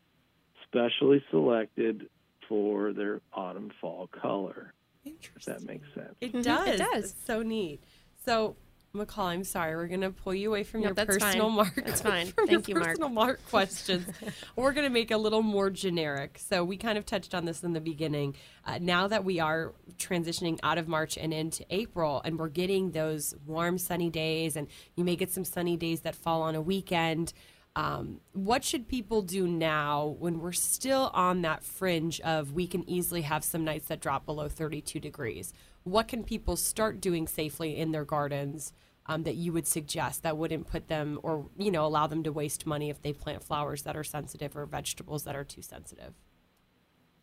specially 0.67 1.23
selected 1.31 2.09
for 2.49 2.93
their 2.93 3.21
autumn 3.33 3.71
fall 3.81 4.09
color. 4.09 4.73
If 5.05 5.45
that 5.47 5.63
makes 5.63 5.93
sense. 5.95 6.15
It 6.21 6.33
does. 6.43 6.69
it 6.69 6.79
does. 6.79 7.05
It's 7.05 7.15
so 7.27 7.43
neat. 7.43 7.83
So, 8.25 8.57
McCall, 8.95 9.27
I'm 9.27 9.45
sorry. 9.45 9.77
We're 9.77 9.87
going 9.87 10.01
to 10.03 10.11
pull 10.11 10.35
you 10.35 10.51
away 10.51 10.65
from 10.65 10.81
No, 10.81 10.89
your 10.89 10.95
that's 10.95 11.07
personal 11.07 11.47
fine. 11.47 11.57
mark. 11.57 11.75
That's 11.77 12.03
fine. 12.03 12.27
from 12.33 12.47
Thank 12.49 12.69
your 12.69 12.77
you, 12.79 12.83
Mark. 12.83 12.87
personal 12.89 13.09
mark 13.09 13.41
questions. 13.49 14.07
We're 14.57 14.73
going 14.73 14.87
to 14.87 14.93
make 14.93 15.11
a 15.11 15.17
little 15.17 15.43
more 15.43 15.71
generic. 15.71 16.39
So, 16.39 16.65
we 16.65 16.77
kind 16.77 16.99
of 16.99 17.07
touched 17.07 17.35
on 17.35 17.45
this 17.47 17.63
in 17.63 17.73
the 17.73 17.81
beginning. 17.81 18.35
Uh, 18.67 18.79
now 18.81 19.09
that 19.09 19.25
we 19.25 19.41
are 19.41 19.73
transitioning 19.97 20.59
out 20.63 20.77
of 20.77 20.87
March 20.89 21.17
and 21.17 21.33
into 21.33 21.65
April, 21.71 22.21
and 22.25 22.39
we're 22.39 22.49
getting 22.49 22.91
those 22.91 23.35
warm, 23.47 23.79
sunny 23.79 24.11
days, 24.11 24.57
and 24.57 24.67
you 24.97 25.05
may 25.05 25.17
get 25.17 25.33
some 25.33 25.45
sunny 25.45 25.77
days 25.77 26.01
that 26.03 26.15
fall 26.15 26.43
on 26.43 26.55
a 26.55 26.61
weekend. 26.61 27.33
Um, 27.77 28.21
what 28.33 28.65
should 28.65 28.89
people 28.89 29.23
do 29.23 29.47
now 29.47 30.17
when 30.19 30.41
we're 30.41 30.53
still 30.53 31.11
on 31.15 31.43
that 31.43 31.63
fringe 31.63 32.21
of 32.21 32.53
we 32.53 32.67
can 32.67 32.89
easily 32.89 33.23
have 33.23 33.45
some 33.45 33.65
nights 33.65 33.87
that 33.87 34.01
drop 34.01 34.27
below 34.27 34.49
32 34.49 34.99
degrees? 34.99 35.53
What 35.85 36.09
can 36.09 36.25
people 36.25 36.57
start 36.57 37.01
doing 37.01 37.27
safely 37.29 37.77
in 37.77 37.93
their 37.93 38.05
gardens 38.05 38.73
um, 39.07 39.23
that 39.23 39.37
you 39.37 39.53
would 39.53 39.67
suggest 39.67 40.23
that 40.23 40.37
wouldn't 40.37 40.67
put 40.67 40.89
them 40.89 41.19
or 41.23 41.47
you 41.59 41.71
know 41.71 41.85
allow 41.85 42.07
them 42.07 42.23
to 42.25 42.33
waste 42.33 42.67
money 42.67 42.91
if 42.91 43.03
they 43.03 43.13
plant 43.13 43.43
flowers 43.43 43.83
that 43.83 43.97
are 43.97 44.05
sensitive 44.05 44.57
or 44.57 44.67
vegetables 44.67 45.25
that 45.25 45.37
are 45.37 45.45
too 45.45 45.63
sensitive? 45.63 46.15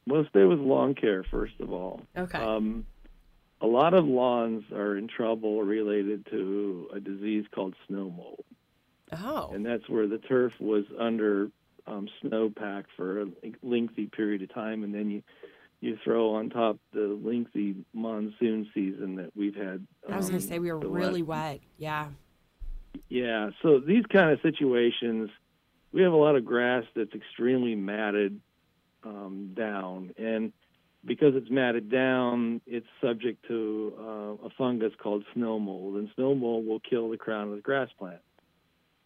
Well, 0.07 0.25
stay 0.29 0.43
with 0.45 0.59
lawn 0.59 0.95
care 0.95 1.23
first 1.23 1.59
of 1.59 1.71
all. 1.71 2.01
Okay. 2.17 2.39
Um, 2.39 2.85
a 3.59 3.67
lot 3.67 3.93
of 3.93 4.05
lawns 4.05 4.63
are 4.71 4.97
in 4.97 5.07
trouble 5.07 5.63
related 5.63 6.25
to 6.29 6.89
a 6.93 6.99
disease 6.99 7.45
called 7.53 7.75
snow 7.87 8.09
mold, 8.09 8.45
Oh, 9.11 9.51
and 9.53 9.65
that's 9.65 9.87
where 9.87 10.07
the 10.07 10.17
turf 10.17 10.53
was 10.59 10.83
under 10.99 11.49
um, 11.85 12.09
snowpack 12.23 12.85
for 12.95 13.21
a 13.21 13.25
lengthy 13.63 14.07
period 14.07 14.41
of 14.41 14.53
time, 14.53 14.83
and 14.83 14.93
then 14.93 15.09
you 15.09 15.23
you 15.79 15.97
throw 16.03 16.33
on 16.35 16.49
top 16.49 16.77
the 16.93 17.19
lengthy 17.23 17.75
monsoon 17.93 18.67
season 18.73 19.15
that 19.15 19.31
we've 19.35 19.55
had. 19.55 19.85
I 20.09 20.17
was 20.17 20.29
going 20.29 20.41
to 20.41 20.45
um, 20.45 20.49
say 20.49 20.59
we 20.59 20.71
were 20.71 20.79
really 20.79 21.21
last- 21.21 21.27
wet. 21.27 21.59
Yeah. 21.77 22.07
Yeah, 23.09 23.51
so 23.61 23.79
these 23.79 24.05
kind 24.11 24.31
of 24.31 24.39
situations, 24.41 25.29
we 25.91 26.01
have 26.01 26.13
a 26.13 26.17
lot 26.17 26.35
of 26.35 26.43
grass 26.43 26.83
that's 26.95 27.13
extremely 27.13 27.75
matted 27.75 28.41
um, 29.03 29.53
down, 29.55 30.13
and 30.17 30.51
because 31.05 31.35
it's 31.35 31.49
matted 31.49 31.89
down, 31.89 32.59
it's 32.65 32.87
subject 32.99 33.45
to 33.47 33.93
uh, 33.99 34.47
a 34.47 34.49
fungus 34.57 34.93
called 35.01 35.23
snow 35.33 35.59
mold, 35.59 35.95
and 35.95 36.09
snow 36.15 36.33
mold 36.33 36.65
will 36.65 36.79
kill 36.79 37.09
the 37.09 37.17
crown 37.17 37.49
of 37.49 37.55
the 37.55 37.61
grass 37.61 37.89
plant. 37.99 38.19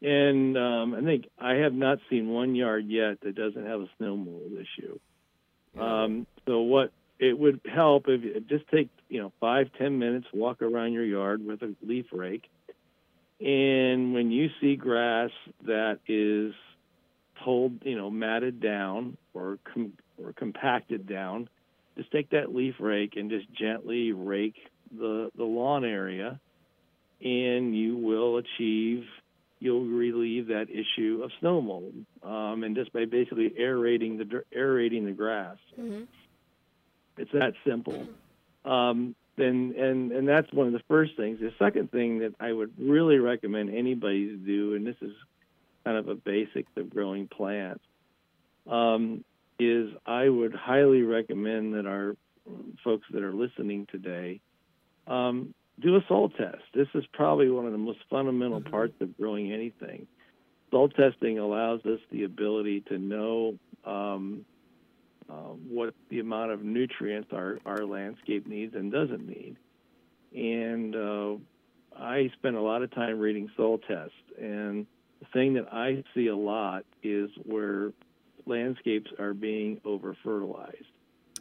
And 0.01 0.58
um, 0.58 0.96
I 0.96 1.01
think 1.01 1.25
I 1.39 1.55
have 1.55 1.74
not 1.74 2.00
seen 2.10 2.29
one 2.29 2.55
yard 2.55 2.88
yet 2.88 3.22
that 3.22 3.36
doesn't 3.36 3.65
have 3.65 3.81
a 3.81 3.89
snow 3.98 4.17
mold 4.17 4.51
issue. 4.53 5.00
Um, 5.79 6.27
so 6.48 6.62
what 6.62 6.91
it 7.20 7.38
would 7.38 7.62
help 7.72 8.05
if 8.08 8.24
you 8.24 8.43
just 8.50 8.67
take 8.70 8.89
you 9.10 9.22
know 9.22 9.31
five 9.39 9.70
ten 9.77 10.00
minutes, 10.00 10.27
walk 10.34 10.62
around 10.62 10.93
your 10.93 11.05
yard 11.05 11.46
with 11.46 11.62
a 11.62 11.74
leaf 11.84 12.08
rake, 12.12 12.50
and 13.39 14.13
when 14.13 14.31
you 14.31 14.50
see 14.60 14.75
grass 14.75 15.29
that 15.65 16.00
is 16.08 16.53
pulled, 17.43 17.84
you 17.84 17.96
know, 17.96 18.10
matted 18.10 18.60
down 18.60 19.17
or 19.34 19.60
com- 19.74 19.93
or 20.22 20.34
compacted 20.34 21.08
down, 21.08 21.48
just 21.98 22.12
take 22.12 22.31
that 22.31 22.53
leaf 22.53 22.75
rake 22.79 23.15
and 23.15 23.29
just 23.29 23.51
gently 23.53 24.12
rake 24.12 24.58
the 24.91 25.31
the 25.38 25.43
lawn 25.43 25.86
area, 25.86 26.39
and 27.22 27.75
you 27.77 27.98
will 27.98 28.38
achieve 28.38 29.05
you'll 29.62 29.86
relieve 29.86 30.48
that 30.48 30.68
issue 30.70 31.22
of 31.24 31.32
snow 31.39 31.62
mold, 31.62 31.94
um, 32.24 32.63
and 32.63 32.75
just 32.75 32.91
by 32.91 33.06
basically 33.06 33.53
aerating 33.58 34.18
the 34.18 34.44
aerating 34.53 35.06
the 35.06 35.12
grass. 35.12 35.58
It's 37.18 37.32
that 37.34 37.53
simple. 37.65 38.08
Um, 38.65 39.15
and, 39.38 39.74
and 39.75 40.12
and 40.12 40.27
that's 40.27 40.51
one 40.51 40.68
of 40.68 40.74
the 40.74 40.82
first 40.88 41.15
things. 41.15 41.39
The 41.39 41.53
second 41.60 41.91
thing 41.91 42.20
that 42.20 42.34
I 42.39 42.51
would 42.51 42.74
really 42.77 43.20
recommend 43.20 43.74
anybody 43.74 44.27
to 44.27 44.36
do, 44.36 44.75
and 44.75 44.86
this 44.86 44.98
is 45.01 45.13
kind 45.86 45.98
of 45.98 46.10
a 46.10 46.15
basic 46.15 46.65
of 46.75 46.89
growing 46.89 47.27
plants, 47.27 47.84
um, 48.68 49.24
is 49.60 49.91
I 50.06 50.27
would 50.27 50.53
highly 50.56 51.03
recommend 51.03 51.75
that 51.75 51.86
our 51.86 52.15
folks 52.84 53.06
that 53.12 53.24
are 53.24 53.34
listening 53.34 53.88
today 53.91 54.41
um, 55.08 55.53
do 55.81 55.95
a 55.95 56.01
soil 56.07 56.29
test. 56.29 56.63
This 56.73 56.88
is 56.93 57.03
probably 57.13 57.50
one 57.50 57.65
of 57.65 57.71
the 57.71 57.77
most 57.77 58.00
fundamental 58.09 58.61
parts 58.61 58.93
of 59.01 59.17
growing 59.17 59.51
anything. 59.51 60.07
Soil 60.69 60.89
testing 60.89 61.39
allows 61.39 61.85
us 61.85 62.00
the 62.11 62.23
ability 62.23 62.81
to 62.81 62.97
know 62.97 63.57
um, 63.85 64.45
uh, 65.29 65.53
what 65.67 65.93
the 66.09 66.19
amount 66.19 66.51
of 66.51 66.63
nutrients 66.63 67.29
our, 67.33 67.59
our 67.65 67.85
landscape 67.85 68.47
needs 68.47 68.75
and 68.75 68.91
doesn't 68.91 69.27
need. 69.27 69.57
And 70.33 70.95
uh, 70.95 71.35
I 71.97 72.29
spend 72.38 72.55
a 72.55 72.61
lot 72.61 72.83
of 72.83 72.91
time 72.91 73.19
reading 73.19 73.50
soil 73.57 73.77
tests, 73.79 74.13
and 74.39 74.85
the 75.19 75.25
thing 75.33 75.53
that 75.55 75.73
I 75.73 76.03
see 76.15 76.27
a 76.27 76.35
lot 76.35 76.85
is 77.03 77.29
where 77.43 77.91
landscapes 78.45 79.11
are 79.19 79.33
being 79.33 79.81
over 79.83 80.15
fertilized. 80.23 80.85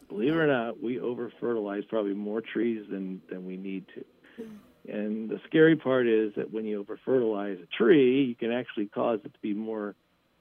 Believe 0.09 0.33
it 0.33 0.37
or 0.37 0.47
not, 0.47 0.83
we 0.83 0.99
over 0.99 1.33
fertilize 1.41 1.85
probably 1.89 2.15
more 2.15 2.41
trees 2.41 2.85
than, 2.91 3.23
than 3.31 3.47
we 3.47 3.57
need 3.57 3.87
to. 3.95 4.05
And 4.89 5.29
the 5.29 5.41
scary 5.47 5.77
part 5.77 6.07
is 6.07 6.33
that 6.37 6.53
when 6.53 6.65
you 6.65 6.81
over 6.81 6.99
fertilize 7.05 7.59
a 7.63 7.67
tree, 7.77 8.25
you 8.25 8.35
can 8.35 8.51
actually 8.51 8.87
cause 8.87 9.21
it 9.25 9.33
to 9.33 9.39
be 9.41 9.55
more 9.55 9.95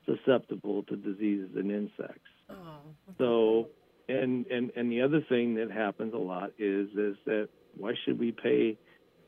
susceptible 0.05 0.83
to 0.83 0.95
diseases 0.95 1.51
and 1.55 1.71
insects. 1.71 2.29
Oh, 2.49 2.79
So, 3.17 3.69
and 4.07 4.47
and 4.47 4.71
and 4.75 4.91
the 4.91 5.01
other 5.01 5.21
thing 5.29 5.55
that 5.55 5.69
happens 5.69 6.13
a 6.13 6.17
lot 6.17 6.51
is 6.57 6.89
is 6.95 7.15
that 7.25 7.49
why 7.77 7.93
should 8.05 8.17
we 8.17 8.31
pay 8.31 8.77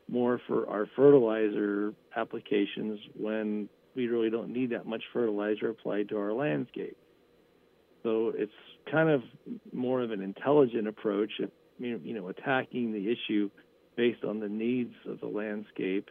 more 0.08 0.40
for 0.48 0.68
our 0.68 0.86
fertilizer 0.96 1.94
applications 2.16 2.98
when 3.16 3.68
we 3.94 4.08
really 4.08 4.30
don't 4.30 4.50
need 4.50 4.70
that 4.70 4.86
much 4.86 5.02
fertilizer 5.12 5.68
applied 5.68 6.08
to 6.08 6.18
our 6.18 6.32
landscape? 6.32 6.96
So 8.02 8.32
it's 8.34 8.52
kind 8.90 9.08
of 9.08 9.22
more 9.72 10.02
of 10.02 10.10
an 10.10 10.20
intelligent 10.20 10.88
approach, 10.88 11.30
at, 11.40 11.50
you 11.78 12.14
know, 12.14 12.28
attacking 12.28 12.92
the 12.92 13.08
issue 13.10 13.48
based 13.96 14.24
on 14.24 14.40
the 14.40 14.48
needs 14.48 14.94
of 15.06 15.20
the 15.20 15.26
landscape. 15.26 16.10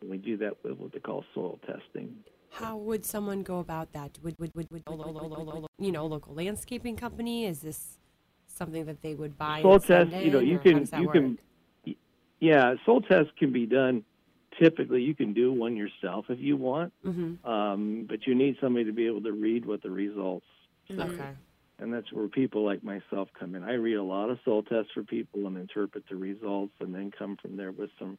And 0.00 0.10
we 0.10 0.18
do 0.18 0.36
that 0.38 0.62
with 0.62 0.78
what 0.78 0.92
they 0.92 1.00
call 1.00 1.24
soil 1.34 1.58
testing. 1.66 2.14
How 2.50 2.76
would 2.76 3.04
someone 3.04 3.42
go 3.42 3.58
about 3.58 3.92
that? 3.92 4.18
Would 4.22 4.38
would 4.38 4.52
would, 4.54 4.68
would, 4.70 4.82
would, 4.88 4.98
would, 4.98 5.14
would, 5.14 5.46
would 5.46 5.66
you 5.78 5.92
know 5.92 6.06
local 6.06 6.34
landscaping 6.34 6.96
company? 6.96 7.44
Is 7.44 7.60
this 7.60 7.98
something 8.46 8.86
that 8.86 9.02
they 9.02 9.14
would 9.14 9.36
buy? 9.36 9.62
soil 9.62 9.74
and 9.74 9.84
send 9.84 10.10
test, 10.12 10.24
you 10.24 10.30
know, 10.30 10.40
you 10.40 10.58
can 10.58 10.88
you 10.98 11.06
work? 11.06 11.12
can 11.14 11.38
yeah, 12.40 12.74
soil 12.86 13.00
test 13.00 13.36
can 13.36 13.52
be 13.52 13.66
done. 13.66 14.04
Typically, 14.60 15.02
you 15.02 15.14
can 15.14 15.34
do 15.34 15.52
one 15.52 15.76
yourself 15.76 16.26
if 16.28 16.38
you 16.40 16.56
want, 16.56 16.92
Mm-hmm. 17.04 17.48
um, 17.48 18.06
but 18.08 18.26
you 18.26 18.34
need 18.34 18.56
somebody 18.60 18.84
to 18.86 18.92
be 18.92 19.06
able 19.06 19.22
to 19.22 19.32
read 19.32 19.64
what 19.64 19.82
the 19.82 19.90
results 19.90 20.46
say. 20.88 20.96
Okay. 20.96 21.30
And 21.80 21.94
that's 21.94 22.12
where 22.12 22.26
people 22.26 22.64
like 22.64 22.82
myself 22.82 23.28
come 23.38 23.54
in. 23.54 23.62
I 23.62 23.74
read 23.74 23.94
a 23.94 24.02
lot 24.02 24.30
of 24.30 24.38
soil 24.44 24.62
tests 24.64 24.90
for 24.92 25.04
people 25.04 25.46
and 25.46 25.56
interpret 25.56 26.04
the 26.10 26.16
results, 26.16 26.74
and 26.80 26.92
then 26.92 27.12
come 27.16 27.36
from 27.40 27.56
there 27.56 27.70
with 27.70 27.90
some, 27.98 28.18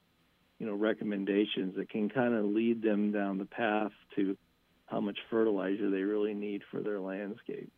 you 0.59 0.65
know, 0.65 0.75
recommendations 0.75 1.75
that 1.75 1.89
can 1.89 2.09
kind 2.09 2.33
of 2.33 2.45
lead 2.45 2.81
them 2.81 3.11
down 3.11 3.37
the 3.37 3.45
path 3.45 3.91
to 4.15 4.37
how 4.85 5.01
much 5.01 5.17
fertilizer 5.29 5.89
they 5.89 6.03
really 6.03 6.33
need 6.33 6.61
for 6.71 6.79
their 6.79 7.01
landscape. 7.01 7.69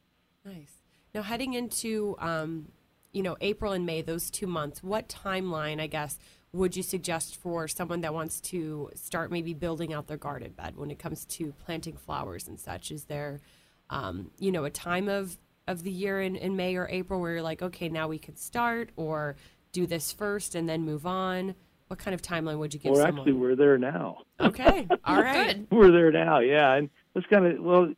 Nice. 0.45 0.71
Now, 1.15 1.23
heading 1.23 1.55
into, 1.55 2.15
um, 2.19 2.67
you 3.11 3.23
know, 3.23 3.35
April 3.41 3.73
and 3.73 3.85
May, 3.85 4.01
those 4.01 4.29
two 4.29 4.47
months, 4.47 4.83
what 4.83 5.09
timeline, 5.09 5.81
I 5.81 5.87
guess, 5.87 6.19
would 6.53 6.75
you 6.75 6.83
suggest 6.83 7.37
for 7.37 7.67
someone 7.67 8.01
that 8.01 8.13
wants 8.13 8.39
to 8.41 8.91
start 8.93 9.31
maybe 9.31 9.53
building 9.53 9.93
out 9.93 10.07
their 10.07 10.17
garden 10.17 10.51
bed 10.51 10.77
when 10.77 10.91
it 10.91 10.99
comes 10.99 11.25
to 11.25 11.53
planting 11.65 11.97
flowers 11.97 12.47
and 12.47 12.59
such? 12.59 12.91
Is 12.91 13.05
there, 13.05 13.41
um, 13.89 14.31
you 14.37 14.51
know, 14.51 14.63
a 14.63 14.69
time 14.69 15.09
of, 15.09 15.37
of 15.71 15.83
the 15.83 15.91
year 15.91 16.21
in, 16.21 16.35
in 16.35 16.55
May 16.55 16.75
or 16.75 16.87
April 16.89 17.19
where 17.19 17.31
you're 17.33 17.41
like, 17.41 17.61
okay, 17.61 17.89
now 17.89 18.07
we 18.07 18.19
could 18.19 18.37
start 18.37 18.89
or 18.95 19.35
do 19.71 19.87
this 19.87 20.11
first 20.11 20.53
and 20.55 20.67
then 20.69 20.83
move 20.83 21.05
on? 21.07 21.55
What 21.87 21.99
kind 21.99 22.13
of 22.13 22.21
timeline 22.21 22.59
would 22.59 22.73
you 22.73 22.79
give 22.79 22.91
Well, 22.93 23.01
someone? 23.01 23.19
actually, 23.21 23.33
we're 23.33 23.55
there 23.55 23.77
now. 23.77 24.19
okay. 24.39 24.87
All 25.05 25.21
right. 25.21 25.57
Good. 25.57 25.67
we're 25.71 25.91
there 25.91 26.11
now, 26.11 26.39
yeah. 26.39 26.73
And 26.75 26.89
it's 27.15 27.27
kind 27.27 27.45
of 27.45 27.59
well, 27.63 27.93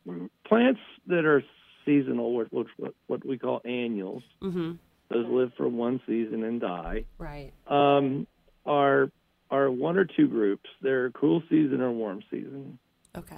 plants 0.46 0.80
that 1.08 1.24
are 1.26 1.44
seasonal, 1.84 2.32
what 2.32 2.48
what, 2.78 2.94
what 3.06 3.26
we 3.26 3.36
call 3.38 3.60
annuals, 3.64 4.22
Mm-hmm. 4.42 4.72
those 5.10 5.26
live 5.28 5.52
for 5.56 5.68
one 5.68 6.00
season 6.06 6.42
and 6.42 6.60
die. 6.60 7.04
Right. 7.18 7.52
Um, 7.68 8.26
are 8.66 9.10
are 9.50 9.70
one 9.70 9.96
or 9.98 10.04
two 10.06 10.26
groups. 10.26 10.68
They're 10.82 11.10
cool 11.10 11.42
season 11.48 11.80
or 11.80 11.92
warm 11.92 12.22
season. 12.30 12.78
Okay. 13.16 13.36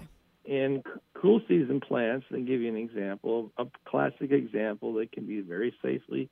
And 0.49 0.83
c- 0.85 1.01
cool 1.15 1.41
season 1.49 1.81
plants, 1.81 2.27
to 2.31 2.39
give 2.39 2.61
you 2.61 2.69
an 2.69 2.77
example, 2.77 3.51
a 3.59 3.67
classic 3.87 4.31
example 4.31 4.95
that 4.95 5.13
can 5.13 5.27
be 5.27 5.41
very 5.41 5.75
safely 5.83 6.31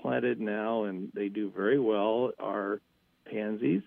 planted 0.00 0.40
now 0.40 0.84
and 0.84 1.10
they 1.14 1.28
do 1.28 1.50
very 1.54 1.78
well 1.78 2.30
are 2.38 2.80
pansies. 3.30 3.82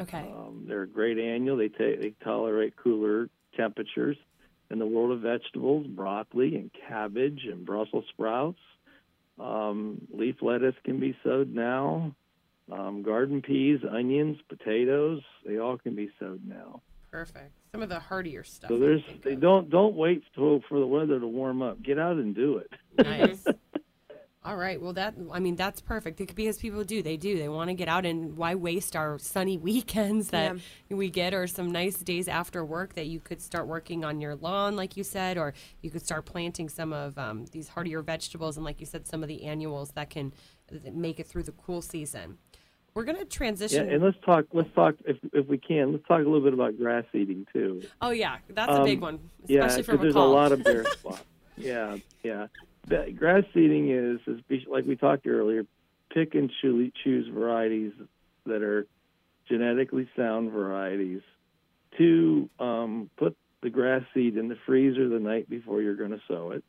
Okay. 0.00 0.18
Um, 0.18 0.64
they're 0.66 0.82
a 0.82 0.88
great 0.88 1.18
annual. 1.18 1.56
They 1.56 1.68
ta- 1.68 2.00
they 2.00 2.14
tolerate 2.22 2.74
cooler 2.76 3.28
temperatures. 3.56 4.16
In 4.70 4.78
the 4.78 4.86
world 4.86 5.12
of 5.12 5.20
vegetables, 5.20 5.86
broccoli 5.86 6.56
and 6.56 6.70
cabbage 6.88 7.42
and 7.44 7.64
Brussels 7.64 8.04
sprouts, 8.08 8.58
um, 9.38 10.00
leaf 10.12 10.36
lettuce 10.40 10.74
can 10.84 10.98
be 10.98 11.16
sowed 11.22 11.52
now. 11.52 12.14
Um, 12.72 13.02
garden 13.02 13.42
peas, 13.42 13.80
onions, 13.88 14.38
potatoes, 14.48 15.20
they 15.46 15.58
all 15.58 15.76
can 15.76 15.94
be 15.94 16.10
sowed 16.18 16.40
now. 16.46 16.80
Perfect. 17.14 17.52
Some 17.70 17.80
of 17.80 17.88
the 17.88 18.00
hardier 18.00 18.42
stuff. 18.42 18.70
So 18.70 18.76
there's 18.76 19.00
they 19.22 19.34
of. 19.34 19.40
don't 19.40 19.70
don't 19.70 19.94
wait 19.94 20.24
for 20.34 20.58
for 20.68 20.80
the 20.80 20.86
weather 20.86 21.20
to 21.20 21.26
warm 21.28 21.62
up. 21.62 21.80
Get 21.80 21.96
out 21.96 22.16
and 22.16 22.34
do 22.34 22.58
it. 22.58 22.72
Nice. 22.98 23.46
All 24.44 24.56
right. 24.56 24.82
Well, 24.82 24.94
that 24.94 25.14
I 25.30 25.38
mean 25.38 25.54
that's 25.54 25.80
perfect. 25.80 26.20
It 26.20 26.26
could 26.26 26.34
be 26.34 26.48
as 26.48 26.58
people 26.58 26.82
do. 26.82 27.04
They 27.04 27.16
do. 27.16 27.38
They 27.38 27.48
want 27.48 27.70
to 27.70 27.74
get 27.74 27.86
out, 27.86 28.04
and 28.04 28.36
why 28.36 28.56
waste 28.56 28.96
our 28.96 29.20
sunny 29.20 29.56
weekends 29.70 30.30
that 30.30 30.56
we 30.90 31.08
get, 31.08 31.34
or 31.34 31.46
some 31.46 31.70
nice 31.70 31.98
days 31.98 32.26
after 32.26 32.64
work 32.64 32.94
that 32.94 33.06
you 33.06 33.20
could 33.20 33.40
start 33.40 33.68
working 33.68 34.04
on 34.04 34.20
your 34.20 34.34
lawn, 34.34 34.74
like 34.74 34.96
you 34.96 35.04
said, 35.04 35.38
or 35.38 35.54
you 35.82 35.90
could 35.90 36.04
start 36.04 36.24
planting 36.24 36.68
some 36.68 36.92
of 36.92 37.16
um, 37.16 37.44
these 37.52 37.68
hardier 37.68 38.02
vegetables, 38.02 38.56
and 38.56 38.64
like 38.64 38.80
you 38.80 38.86
said, 38.86 39.06
some 39.06 39.22
of 39.22 39.28
the 39.28 39.44
annuals 39.44 39.92
that 39.92 40.10
can 40.10 40.32
make 40.92 41.20
it 41.20 41.28
through 41.28 41.44
the 41.44 41.52
cool 41.52 41.80
season. 41.80 42.38
We're 42.94 43.04
gonna 43.04 43.18
Yeah, 43.20 43.24
transition. 43.28 43.90
and 43.90 44.02
let's 44.04 44.16
talk. 44.24 44.46
Let's 44.52 44.72
talk 44.74 44.94
if 45.04 45.16
if 45.32 45.46
we 45.48 45.58
can. 45.58 45.92
Let's 45.92 46.06
talk 46.06 46.20
a 46.20 46.24
little 46.24 46.40
bit 46.40 46.54
about 46.54 46.78
grass 46.78 47.04
seeding 47.10 47.44
too. 47.52 47.82
oh 48.00 48.10
yeah, 48.10 48.36
that's 48.50 48.70
a 48.72 48.84
big 48.84 48.98
Um, 48.98 49.02
one, 49.02 49.30
Yeah, 49.46 49.64
especially 49.64 49.82
for 49.82 49.92
because 49.92 50.02
there's 50.02 50.14
a 50.14 50.20
lot 50.20 50.52
of 50.52 50.62
bare 50.62 50.84
spots. 50.92 51.24
Yeah, 51.56 51.96
yeah. 52.22 52.46
But 52.86 53.16
grass 53.16 53.42
seeding 53.52 53.90
is, 53.90 54.20
is 54.26 54.66
like 54.68 54.84
we 54.86 54.94
talked 54.96 55.26
earlier. 55.26 55.66
Pick 56.12 56.34
and 56.36 56.48
choose 56.62 57.26
varieties 57.28 57.92
that 58.46 58.62
are 58.62 58.86
genetically 59.48 60.08
sound 60.16 60.52
varieties. 60.52 61.22
To 61.98 62.48
um, 62.60 63.08
put 63.16 63.36
the 63.62 63.70
grass 63.70 64.02
seed 64.12 64.36
in 64.36 64.48
the 64.48 64.56
freezer 64.66 65.08
the 65.08 65.18
night 65.20 65.48
before 65.48 65.80
you're 65.80 65.94
going 65.96 66.10
to 66.10 66.20
sow 66.28 66.50
it, 66.50 66.64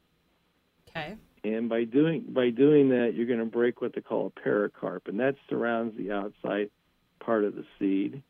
okay. 0.90 1.16
And 1.46 1.70
by 1.70 1.84
doing 1.84 2.26
by 2.30 2.50
doing 2.50 2.90
that, 2.90 3.14
you're 3.14 3.28
going 3.28 3.40
to 3.40 3.46
break 3.46 3.80
what 3.80 3.94
they 3.94 4.02
call 4.02 4.34
a 4.36 4.40
pericarp, 4.40 5.08
and 5.08 5.20
that 5.20 5.36
surrounds 5.48 5.96
the 5.96 6.12
outside 6.12 6.72
part 7.20 7.44
of 7.44 7.56
the 7.56 7.66
seed, 7.78 8.24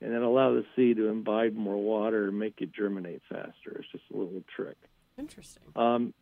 and 0.00 0.12
that 0.12 0.22
allow 0.22 0.52
the 0.52 0.64
seed 0.74 0.96
to 0.96 1.08
imbibe 1.08 1.54
more 1.54 1.76
water 1.76 2.28
and 2.28 2.38
make 2.38 2.60
it 2.60 2.72
germinate 2.72 3.22
faster. 3.28 3.76
It's 3.78 3.88
just 3.92 4.04
a 4.12 4.16
little 4.16 4.42
trick. 4.54 4.76
Interesting. 5.16 5.62
Um, 5.76 6.12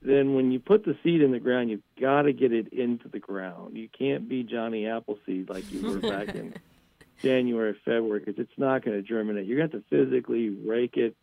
then 0.00 0.34
when 0.34 0.52
you 0.52 0.60
put 0.60 0.84
the 0.84 0.96
seed 1.02 1.22
in 1.22 1.32
the 1.32 1.40
ground, 1.40 1.70
you've 1.70 1.82
got 2.00 2.22
to 2.22 2.32
get 2.32 2.52
it 2.52 2.72
into 2.72 3.08
the 3.08 3.20
ground. 3.20 3.76
You 3.76 3.88
can't 3.88 4.28
be 4.28 4.44
Johnny 4.44 4.86
Appleseed 4.86 5.48
like 5.48 5.70
you 5.72 5.90
were 5.90 6.00
back 6.00 6.34
in 6.36 6.54
January, 7.22 7.76
February, 7.84 8.20
because 8.20 8.38
it's 8.38 8.58
not 8.58 8.84
going 8.84 8.96
to 8.96 9.02
germinate. 9.02 9.46
You're 9.46 9.58
going 9.58 9.70
to 9.70 9.76
have 9.76 9.88
to 9.88 10.04
physically 10.04 10.50
rake 10.50 10.96
it 10.96 11.16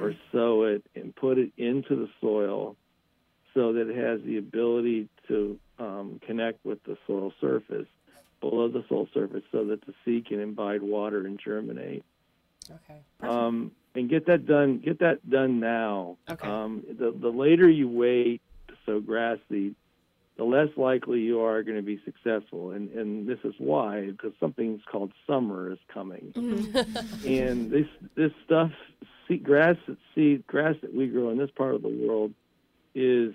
or 0.00 0.14
sow 0.32 0.62
it 0.62 0.84
and 0.94 1.14
put 1.14 1.38
it 1.38 1.52
into 1.56 1.94
the 1.94 2.08
soil 2.20 2.76
so 3.54 3.72
that 3.72 3.88
it 3.88 3.96
has 3.96 4.20
the 4.22 4.36
ability 4.38 5.08
to 5.28 5.58
um, 5.78 6.20
connect 6.26 6.64
with 6.64 6.82
the 6.84 6.96
soil 7.06 7.32
surface 7.40 7.86
below 8.40 8.68
the 8.68 8.84
soil 8.88 9.08
surface 9.14 9.42
so 9.52 9.64
that 9.64 9.84
the 9.86 9.94
seed 10.04 10.26
can 10.26 10.40
imbibe 10.40 10.82
water 10.82 11.24
and 11.26 11.38
germinate 11.42 12.04
Okay. 12.70 13.00
um, 13.20 13.70
and 13.94 14.08
get 14.10 14.26
that 14.26 14.46
done. 14.46 14.78
Get 14.78 14.98
that 15.00 15.28
done 15.30 15.60
now. 15.60 16.16
Okay. 16.28 16.48
Um, 16.48 16.82
the 16.98 17.12
the 17.12 17.28
later 17.28 17.68
you 17.68 17.88
wait 17.88 18.40
to 18.68 18.74
sow 18.86 19.00
grass 19.00 19.38
seed, 19.50 19.74
the 20.36 20.44
less 20.44 20.68
likely 20.76 21.20
you 21.20 21.40
are 21.42 21.62
going 21.62 21.76
to 21.76 21.82
be 21.82 22.00
successful. 22.04 22.70
And 22.72 22.90
and 22.92 23.26
this 23.26 23.38
is 23.44 23.54
why 23.58 24.06
because 24.10 24.32
something's 24.40 24.80
called 24.90 25.12
summer 25.26 25.70
is 25.72 25.78
coming, 25.92 26.32
and 27.26 27.70
this 27.70 27.86
this 28.16 28.32
stuff, 28.46 28.72
seed, 29.28 29.44
grass 29.44 29.76
seed 30.14 30.46
grass 30.46 30.74
that 30.80 30.94
we 30.94 31.06
grow 31.06 31.28
in 31.30 31.36
this 31.38 31.50
part 31.50 31.74
of 31.74 31.82
the 31.82 31.88
world, 31.88 32.32
is 32.94 33.34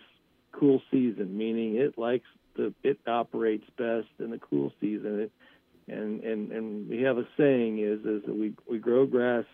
cool 0.51 0.81
season, 0.91 1.37
meaning 1.37 1.75
it 1.75 1.97
likes 1.97 2.27
the 2.55 2.73
it 2.83 2.99
operates 3.07 3.65
best 3.77 4.07
in 4.19 4.31
the 4.31 4.39
cool 4.39 4.71
season. 4.79 5.21
It, 5.21 5.31
and 5.87 6.23
and 6.23 6.51
and 6.51 6.89
we 6.89 7.01
have 7.01 7.17
a 7.17 7.27
saying 7.37 7.79
is 7.79 7.99
is 8.05 8.23
that 8.25 8.35
we 8.35 8.53
we 8.69 8.77
grow 8.77 9.05
grass 9.05 9.45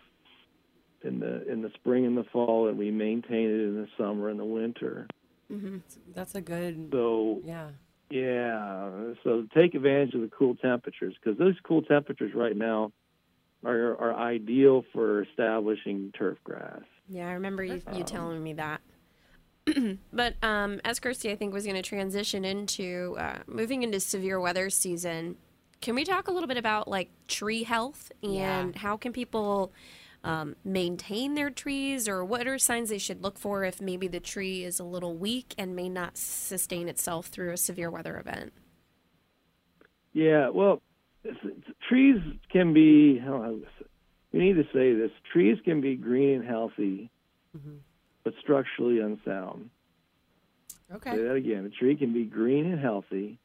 in 1.03 1.19
the 1.19 1.49
in 1.49 1.61
the 1.61 1.71
spring 1.75 2.05
and 2.05 2.17
the 2.17 2.23
fall 2.25 2.67
and 2.67 2.77
we 2.77 2.91
maintain 2.91 3.49
it 3.49 3.63
in 3.63 3.75
the 3.75 3.87
summer 3.97 4.29
and 4.29 4.39
the 4.39 4.45
winter 4.45 5.07
mm-hmm. 5.51 5.77
That's 6.13 6.35
a 6.35 6.41
good. 6.41 6.89
so 6.91 7.41
Yeah. 7.45 7.69
yeah 8.09 9.13
so 9.23 9.45
take 9.55 9.75
advantage 9.75 10.13
of 10.15 10.21
the 10.21 10.31
cool 10.37 10.55
temperatures 10.55 11.15
because 11.21 11.37
those 11.37 11.55
cool 11.63 11.83
temperatures 11.83 12.33
right 12.35 12.57
now 12.57 12.91
are 13.63 13.95
are 13.97 14.15
ideal 14.15 14.83
for 14.93 15.23
establishing 15.23 16.11
turf 16.17 16.37
grass 16.43 16.81
Yeah, 17.07 17.29
I 17.29 17.33
remember 17.33 17.63
you, 17.63 17.81
you 17.93 17.99
um, 17.99 18.05
telling 18.05 18.43
me 18.43 18.53
that. 18.53 18.81
but 20.13 20.35
um, 20.43 20.79
as 20.83 20.99
Kirstie, 20.99 21.31
I 21.31 21.35
think, 21.35 21.53
was 21.53 21.63
going 21.65 21.75
to 21.75 21.81
transition 21.81 22.45
into 22.45 23.15
uh, 23.17 23.39
moving 23.47 23.83
into 23.83 23.99
severe 23.99 24.39
weather 24.39 24.69
season, 24.69 25.37
can 25.81 25.95
we 25.95 26.03
talk 26.03 26.27
a 26.27 26.31
little 26.31 26.47
bit 26.47 26.57
about 26.57 26.87
like 26.87 27.09
tree 27.27 27.63
health 27.63 28.11
and 28.23 28.33
Yeah. 28.33 28.71
how 28.75 28.97
can 28.97 29.11
people 29.13 29.71
um, 30.23 30.55
maintain 30.63 31.35
their 31.35 31.49
trees 31.49 32.07
or 32.07 32.23
what 32.25 32.47
are 32.47 32.57
signs 32.57 32.89
they 32.89 32.97
should 32.97 33.21
look 33.23 33.37
for 33.37 33.63
if 33.63 33.79
maybe 33.81 34.07
the 34.07 34.19
tree 34.19 34.63
is 34.63 34.79
a 34.79 34.83
little 34.83 35.15
weak 35.15 35.53
and 35.57 35.75
may 35.75 35.89
not 35.89 36.17
sustain 36.17 36.87
itself 36.87 37.27
through 37.27 37.51
a 37.51 37.57
severe 37.57 37.89
weather 37.91 38.17
event? 38.19 38.53
Yeah, 40.13 40.49
well, 40.49 40.81
it's- 41.23 41.43
it's- 41.45 41.75
trees 41.89 42.19
can 42.51 42.73
be. 42.73 43.17
How 43.19 43.37
do 43.37 43.43
I 43.43 43.49
say- 43.79 43.85
we 44.31 44.39
need 44.39 44.53
to 44.53 44.63
say 44.73 44.93
this: 44.93 45.11
trees 45.31 45.57
can 45.65 45.81
be 45.81 45.95
green 45.95 46.39
and 46.41 46.45
healthy, 46.47 47.09
but 48.25 48.33
structurally 48.41 48.99
unsound. 48.99 49.69
Say 50.89 50.95
Okay. 50.95 51.17
that 51.17 51.35
again: 51.35 51.65
a 51.65 51.69
tree 51.69 51.95
can 51.95 52.11
be 52.11 52.25
green 52.25 52.65
and 52.65 52.79
healthy, 52.79 53.39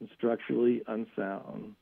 and 0.00 0.08
structurally 0.16 0.82
unsound. 0.86 1.74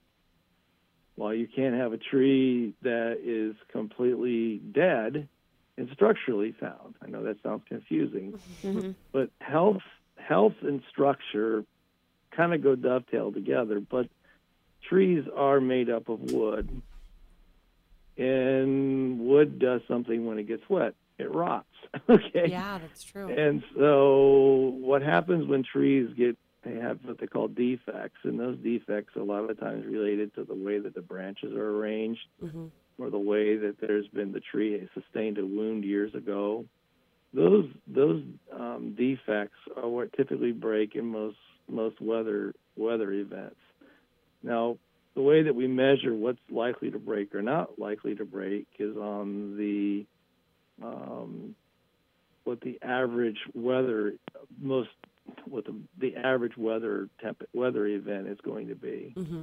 While 1.15 1.33
you 1.35 1.47
can't 1.47 1.75
have 1.77 1.93
a 1.93 1.99
tree 1.99 2.75
that 2.83 3.21
is 3.23 3.55
completely 3.71 4.59
dead 4.59 5.29
and 5.79 5.89
structurally 5.93 6.55
sound. 6.61 6.95
I 7.03 7.09
know 7.09 7.23
that 7.23 7.43
sounds 7.43 7.63
confusing, 7.69 8.39
mm-hmm. 8.63 8.91
but 9.13 9.31
health, 9.41 9.83
health 10.17 10.55
and 10.63 10.83
structure 10.91 11.65
kind 12.33 12.53
of 12.53 12.63
go 12.63 12.75
dovetail 12.75 13.33
together. 13.33 13.81
But 13.81 14.09
trees 14.89 15.25
are 15.35 15.61
made 15.61 15.89
up 15.89 16.09
of 16.09 16.21
wood, 16.33 16.83
and 18.19 19.21
wood 19.21 19.59
does 19.59 19.81
something 19.89 20.27
when 20.27 20.39
it 20.39 20.47
gets 20.47 20.69
wet. 20.69 20.95
It 21.19 21.35
rots. 21.35 21.67
okay. 22.11 22.47
Yeah, 22.49 22.79
that's 22.79 23.03
true. 23.03 23.29
And 23.33 23.63
so, 23.79 24.75
what 24.81 25.03
happens 25.03 25.47
when 25.49 25.63
trees 25.63 26.09
get 26.17 26.37
they 26.63 26.75
have 26.75 26.99
what 27.05 27.19
they 27.21 27.27
call 27.29 27.47
defects, 27.49 28.19
and 28.25 28.41
those 28.41 28.59
defects 28.59 29.15
a 29.17 29.23
lot 29.23 29.49
of 29.49 29.59
times 29.61 29.87
related 29.87 30.35
to 30.35 30.43
the 30.45 30.55
way 30.55 30.79
that 30.81 30.95
the 30.95 31.01
branches 31.01 31.53
are 31.55 31.77
arranged, 31.77 32.21
Mm-hmm. 32.43 32.67
or 32.99 33.09
the 33.11 33.19
way 33.19 33.57
that 33.57 33.77
there's 33.81 34.09
been 34.09 34.33
the 34.33 34.41
tree 34.41 34.87
sustained 34.93 35.39
a 35.39 35.47
wound 35.47 35.85
years 35.85 36.15
ago. 36.15 36.65
Those 37.33 37.67
those 37.87 38.23
um, 38.53 38.95
defects 38.97 39.59
are 39.77 39.89
what 39.89 40.13
typically 40.15 40.53
break 40.53 40.97
in 40.97 41.07
most 41.07 41.37
most 41.69 42.01
weather 42.01 42.53
weather 42.77 43.13
events. 43.13 43.57
Now, 44.43 44.77
the 45.15 45.23
way 45.23 45.43
that 45.43 45.55
we 45.55 45.67
measure 45.67 46.15
what's 46.15 46.39
likely 46.51 46.91
to 46.91 46.99
break 46.99 47.35
or 47.35 47.43
not 47.43 47.79
likely 47.79 48.15
to 48.17 48.25
break 48.25 48.67
is 48.79 48.97
on 48.97 49.57
the 49.57 50.05
um, 50.83 51.55
what 52.45 52.61
the 52.61 52.79
average 52.83 53.39
weather 53.55 54.15
most 54.61 54.91
what 55.45 55.65
the, 55.65 55.75
the 55.99 56.17
average 56.17 56.57
weather 56.57 57.09
temp, 57.21 57.43
weather 57.53 57.87
event 57.87 58.29
is 58.29 58.39
going 58.45 58.69
to 58.69 58.75
be. 58.75 59.13
Mm-hmm. 59.17 59.43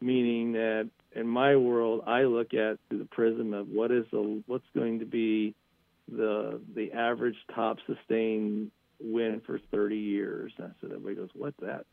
Meaning 0.00 0.52
that 0.52 0.88
in 1.14 1.28
my 1.28 1.54
world, 1.56 2.02
I 2.06 2.22
look 2.22 2.54
at 2.54 2.78
through 2.88 2.98
the 2.98 3.04
prism 3.04 3.54
of 3.54 3.68
what 3.68 3.92
is 3.92 4.04
the 4.10 4.42
what's 4.46 4.64
going 4.74 4.98
to 4.98 5.04
be 5.04 5.54
the 6.10 6.60
the 6.74 6.92
average 6.92 7.36
top 7.54 7.78
sustained 7.86 8.72
wind 9.00 9.42
for 9.46 9.60
30 9.70 9.96
years. 9.96 10.52
And 10.58 10.74
so 10.80 10.88
everybody 10.88 11.14
goes, 11.14 11.28
"What's 11.34 11.60
that?" 11.60 11.86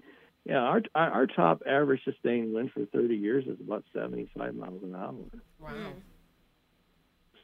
Yeah, 0.43 0.57
our 0.57 0.81
our 0.95 1.11
our 1.11 1.27
top 1.27 1.61
average 1.67 2.03
sustained 2.03 2.51
wind 2.53 2.71
for 2.71 2.85
30 2.85 3.15
years 3.15 3.45
is 3.45 3.59
about 3.59 3.83
75 3.93 4.55
miles 4.55 4.81
an 4.81 4.95
hour. 4.95 5.13
Wow. 5.59 5.93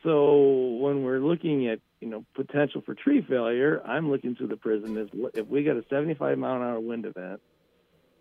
So 0.06 0.78
when 0.80 1.04
we're 1.04 1.20
looking 1.20 1.68
at 1.68 1.80
you 2.00 2.08
know 2.08 2.24
potential 2.36 2.82
for 2.86 2.94
tree 2.94 3.26
failure, 3.28 3.82
I'm 3.86 4.12
looking 4.12 4.36
through 4.36 4.48
the 4.48 4.58
prism 4.58 4.98
is 4.98 5.10
if 5.34 5.48
we 5.48 5.64
got 5.64 5.76
a 5.76 5.84
75 5.90 6.38
mile 6.38 6.56
an 6.58 6.62
hour 6.62 6.80
wind 6.80 7.06
event, 7.06 7.42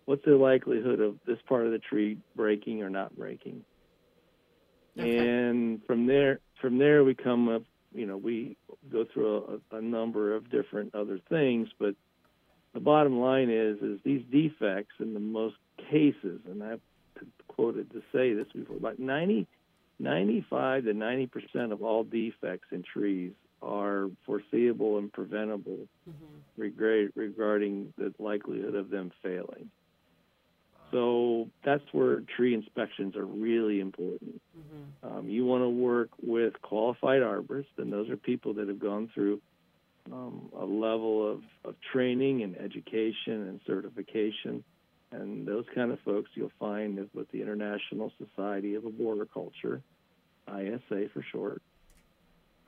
what's 0.05 0.25
the 0.25 0.35
likelihood 0.35 0.99
of 0.99 1.17
this 1.25 1.37
part 1.47 1.65
of 1.65 1.71
the 1.71 1.79
tree 1.79 2.17
breaking 2.35 2.81
or 2.81 2.89
not 2.89 3.15
breaking? 3.15 3.63
Okay. 4.97 5.17
And 5.17 5.81
from 5.85 6.07
there, 6.07 6.39
from 6.59 6.79
there 6.79 7.03
we 7.03 7.13
come 7.13 7.49
up. 7.49 7.61
You 7.93 8.05
know, 8.05 8.17
we 8.17 8.57
go 8.91 9.05
through 9.05 9.61
a, 9.71 9.77
a 9.77 9.81
number 9.81 10.35
of 10.35 10.49
different 10.49 10.95
other 10.95 11.19
things, 11.29 11.69
but 11.79 11.95
the 12.73 12.81
bottom 12.81 13.19
line 13.19 13.49
is, 13.49 13.77
is 13.81 13.99
these 14.03 14.21
defects 14.29 14.95
in 14.99 15.13
the 15.13 15.19
most 15.19 15.55
cases, 15.89 16.41
and 16.49 16.61
I've 16.61 16.81
quoted 17.47 17.89
to 17.91 18.01
say 18.11 18.33
this 18.33 18.47
before, 18.53 18.75
about 18.75 18.99
90, 18.99 19.47
95 19.99 20.85
to 20.85 20.93
90 20.93 21.27
percent 21.27 21.71
of 21.71 21.81
all 21.81 22.03
defects 22.03 22.67
in 22.71 22.83
trees 22.83 23.31
are 23.61 24.09
foreseeable 24.25 24.97
and 24.97 25.11
preventable 25.11 25.87
regard, 26.57 27.11
regarding 27.15 27.93
the 27.97 28.13
likelihood 28.19 28.75
of 28.75 28.89
them 28.89 29.11
failing. 29.23 29.69
So 30.91 31.49
that's 31.63 31.83
where 31.91 32.21
tree 32.37 32.53
inspections 32.53 33.15
are 33.15 33.25
really 33.25 33.79
important. 33.79 34.41
Um, 35.03 35.27
you 35.27 35.45
want 35.45 35.63
to 35.63 35.69
work 35.69 36.09
with 36.21 36.53
qualified 36.61 37.21
arborists, 37.21 37.77
and 37.77 37.91
those 37.91 38.09
are 38.09 38.17
people 38.17 38.53
that 38.53 38.67
have 38.67 38.79
gone 38.79 39.09
through 39.13 39.41
um, 40.11 40.49
a 40.57 40.65
level 40.65 41.29
of, 41.29 41.41
of 41.63 41.75
training 41.91 42.43
and 42.43 42.55
education 42.57 43.47
and 43.47 43.59
certification. 43.65 44.63
And 45.21 45.47
those 45.47 45.65
kind 45.73 45.91
of 45.91 45.99
folks 46.01 46.29
you'll 46.35 46.51
find 46.59 46.99
is 46.99 47.07
with 47.13 47.31
the 47.31 47.41
International 47.41 48.11
Society 48.17 48.75
of 48.75 48.85
Arboriculture, 48.85 49.81
ISA 50.47 51.09
for 51.13 51.23
short. 51.31 51.61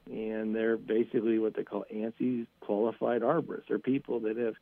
And 0.09 0.55
they're 0.55 0.77
basically 0.77 1.37
what 1.39 1.55
they 1.55 1.63
call 1.63 1.83
ANSI 1.93 2.47
qualified 2.61 3.21
arborists. 3.21 3.67
They're 3.67 3.79
people 3.79 4.21
that 4.21 4.37
have 4.37 4.55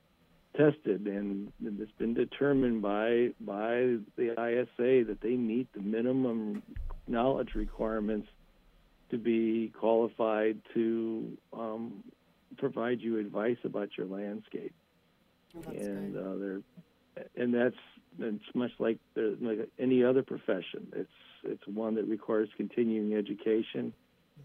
tested 0.58 1.06
and 1.06 1.52
it's 1.62 1.92
been 1.98 2.14
determined 2.14 2.82
by 2.82 3.32
by 3.42 3.98
the 4.16 4.32
ISA 4.32 5.06
that 5.06 5.18
they 5.22 5.36
meet 5.36 5.68
the 5.74 5.82
minimum 5.82 6.64
knowledge 7.08 7.56
requirements 7.56 8.28
to 9.12 9.18
be 9.18 9.72
qualified 9.78 10.60
to 10.74 11.38
um, 11.54 12.04
provide 12.58 13.02
you 13.02 13.20
advice 13.20 13.58
about 13.64 13.90
your 13.98 14.08
landscape. 14.08 14.74
That's 15.54 15.86
and 15.86 16.18
uh, 16.18 16.36
they're 16.38 16.62
and 17.36 17.54
that's 17.54 17.76
it's 18.20 18.44
much 18.54 18.72
like 18.80 19.00
the- 19.14 19.38
like 19.42 19.70
any 19.80 20.04
other 20.04 20.24
profession. 20.24 20.88
It's 20.96 21.10
it's 21.44 21.68
one 21.68 21.96
that 21.96 22.06
requires 22.06 22.50
continuing 22.58 23.14
education, 23.16 23.94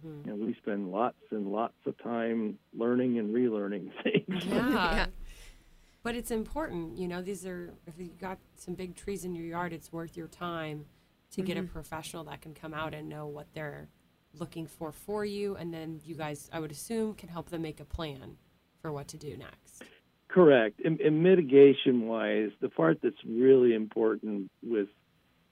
Mm-hmm. 0.06 0.30
and 0.30 0.46
we 0.46 0.54
spend 0.62 0.92
lots 0.92 1.16
and 1.32 1.50
lots 1.50 1.74
of 1.84 1.98
time 2.00 2.56
learning 2.72 3.18
and 3.18 3.34
relearning 3.34 3.90
things. 4.04 4.44
Yeah. 4.44 4.94
Yeah. 4.94 5.06
But 6.04 6.14
it's 6.14 6.30
important, 6.30 6.96
you 6.96 7.08
know, 7.08 7.20
these 7.22 7.44
are, 7.44 7.74
if 7.88 7.94
you've 7.98 8.16
got 8.16 8.38
some 8.54 8.74
big 8.74 8.94
trees 8.94 9.24
in 9.24 9.34
your 9.34 9.44
yard, 9.46 9.72
it's 9.72 9.92
worth 9.92 10.16
your 10.16 10.28
time 10.28 10.84
to 11.32 11.42
get 11.42 11.56
a 11.58 11.64
professional 11.64 12.22
that 12.24 12.40
can 12.40 12.54
come 12.54 12.72
out 12.72 12.94
and 12.94 13.08
know 13.08 13.26
what 13.26 13.48
they're 13.52 13.88
looking 14.38 14.64
for 14.68 14.92
for 14.92 15.24
you. 15.24 15.56
And 15.56 15.74
then 15.74 16.00
you 16.04 16.14
guys, 16.14 16.48
I 16.52 16.60
would 16.60 16.70
assume, 16.70 17.14
can 17.14 17.28
help 17.28 17.50
them 17.50 17.62
make 17.62 17.80
a 17.80 17.84
plan 17.84 18.36
for 18.80 18.92
what 18.92 19.08
to 19.08 19.16
do 19.16 19.36
next. 19.36 19.82
Correct. 20.32 20.80
And, 20.84 21.00
and 21.00 21.22
mitigation 21.22 22.06
wise, 22.06 22.50
the 22.60 22.68
part 22.68 22.98
that's 23.02 23.16
really 23.26 23.74
important 23.74 24.50
with 24.62 24.88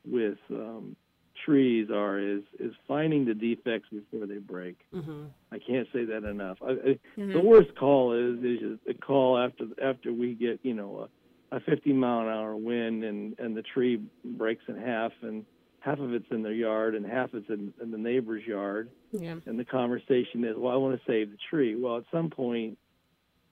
with 0.05 0.39
um, 0.51 0.97
trees 1.45 1.89
are 1.91 2.19
is 2.19 2.43
is 2.59 2.73
finding 2.87 3.25
the 3.25 3.35
defects 3.35 3.89
before 3.91 4.27
they 4.27 4.39
break. 4.39 4.79
Mm-hmm. 4.95 5.25
I 5.53 5.59
can't 5.59 5.89
say 5.93 6.05
that 6.05 6.25
enough. 6.25 6.59
I, 6.63 6.71
I, 6.71 6.99
The 7.17 7.41
worst 7.41 7.75
call 7.77 8.13
is 8.13 8.43
is 8.45 8.79
a 8.89 8.95
call 8.95 9.37
after 9.39 9.65
after 9.83 10.13
we 10.13 10.35
get 10.35 10.61
you 10.63 10.75
know 10.75 11.09
a, 11.53 11.57
a 11.57 11.61
50 11.61 11.93
mile 11.93 12.21
an 12.21 12.29
hour 12.29 12.57
wind 12.57 13.03
and 13.05 13.39
and 13.39 13.57
the 13.57 13.63
tree 13.63 14.01
breaks 14.25 14.63
in 14.69 14.77
half 14.77 15.13
and 15.23 15.45
half 15.81 15.99
of 15.99 16.13
it's 16.13 16.27
in 16.31 16.43
their 16.43 16.53
yard 16.53 16.95
and 16.95 17.07
half 17.07 17.33
is 17.35 17.45
in, 17.49 17.73
in 17.81 17.91
the 17.91 17.99
neighbor's 17.99 18.45
yard 18.47 18.91
Yeah. 19.13 19.37
and 19.47 19.59
the 19.59 19.65
conversation 19.65 20.45
is 20.45 20.57
well 20.57 20.73
I 20.73 20.77
want 20.77 20.97
to 20.99 21.03
save 21.11 21.31
the 21.31 21.39
tree. 21.51 21.75
Well 21.77 21.99
at 21.99 22.05
some 22.13 22.31
point 22.31 22.79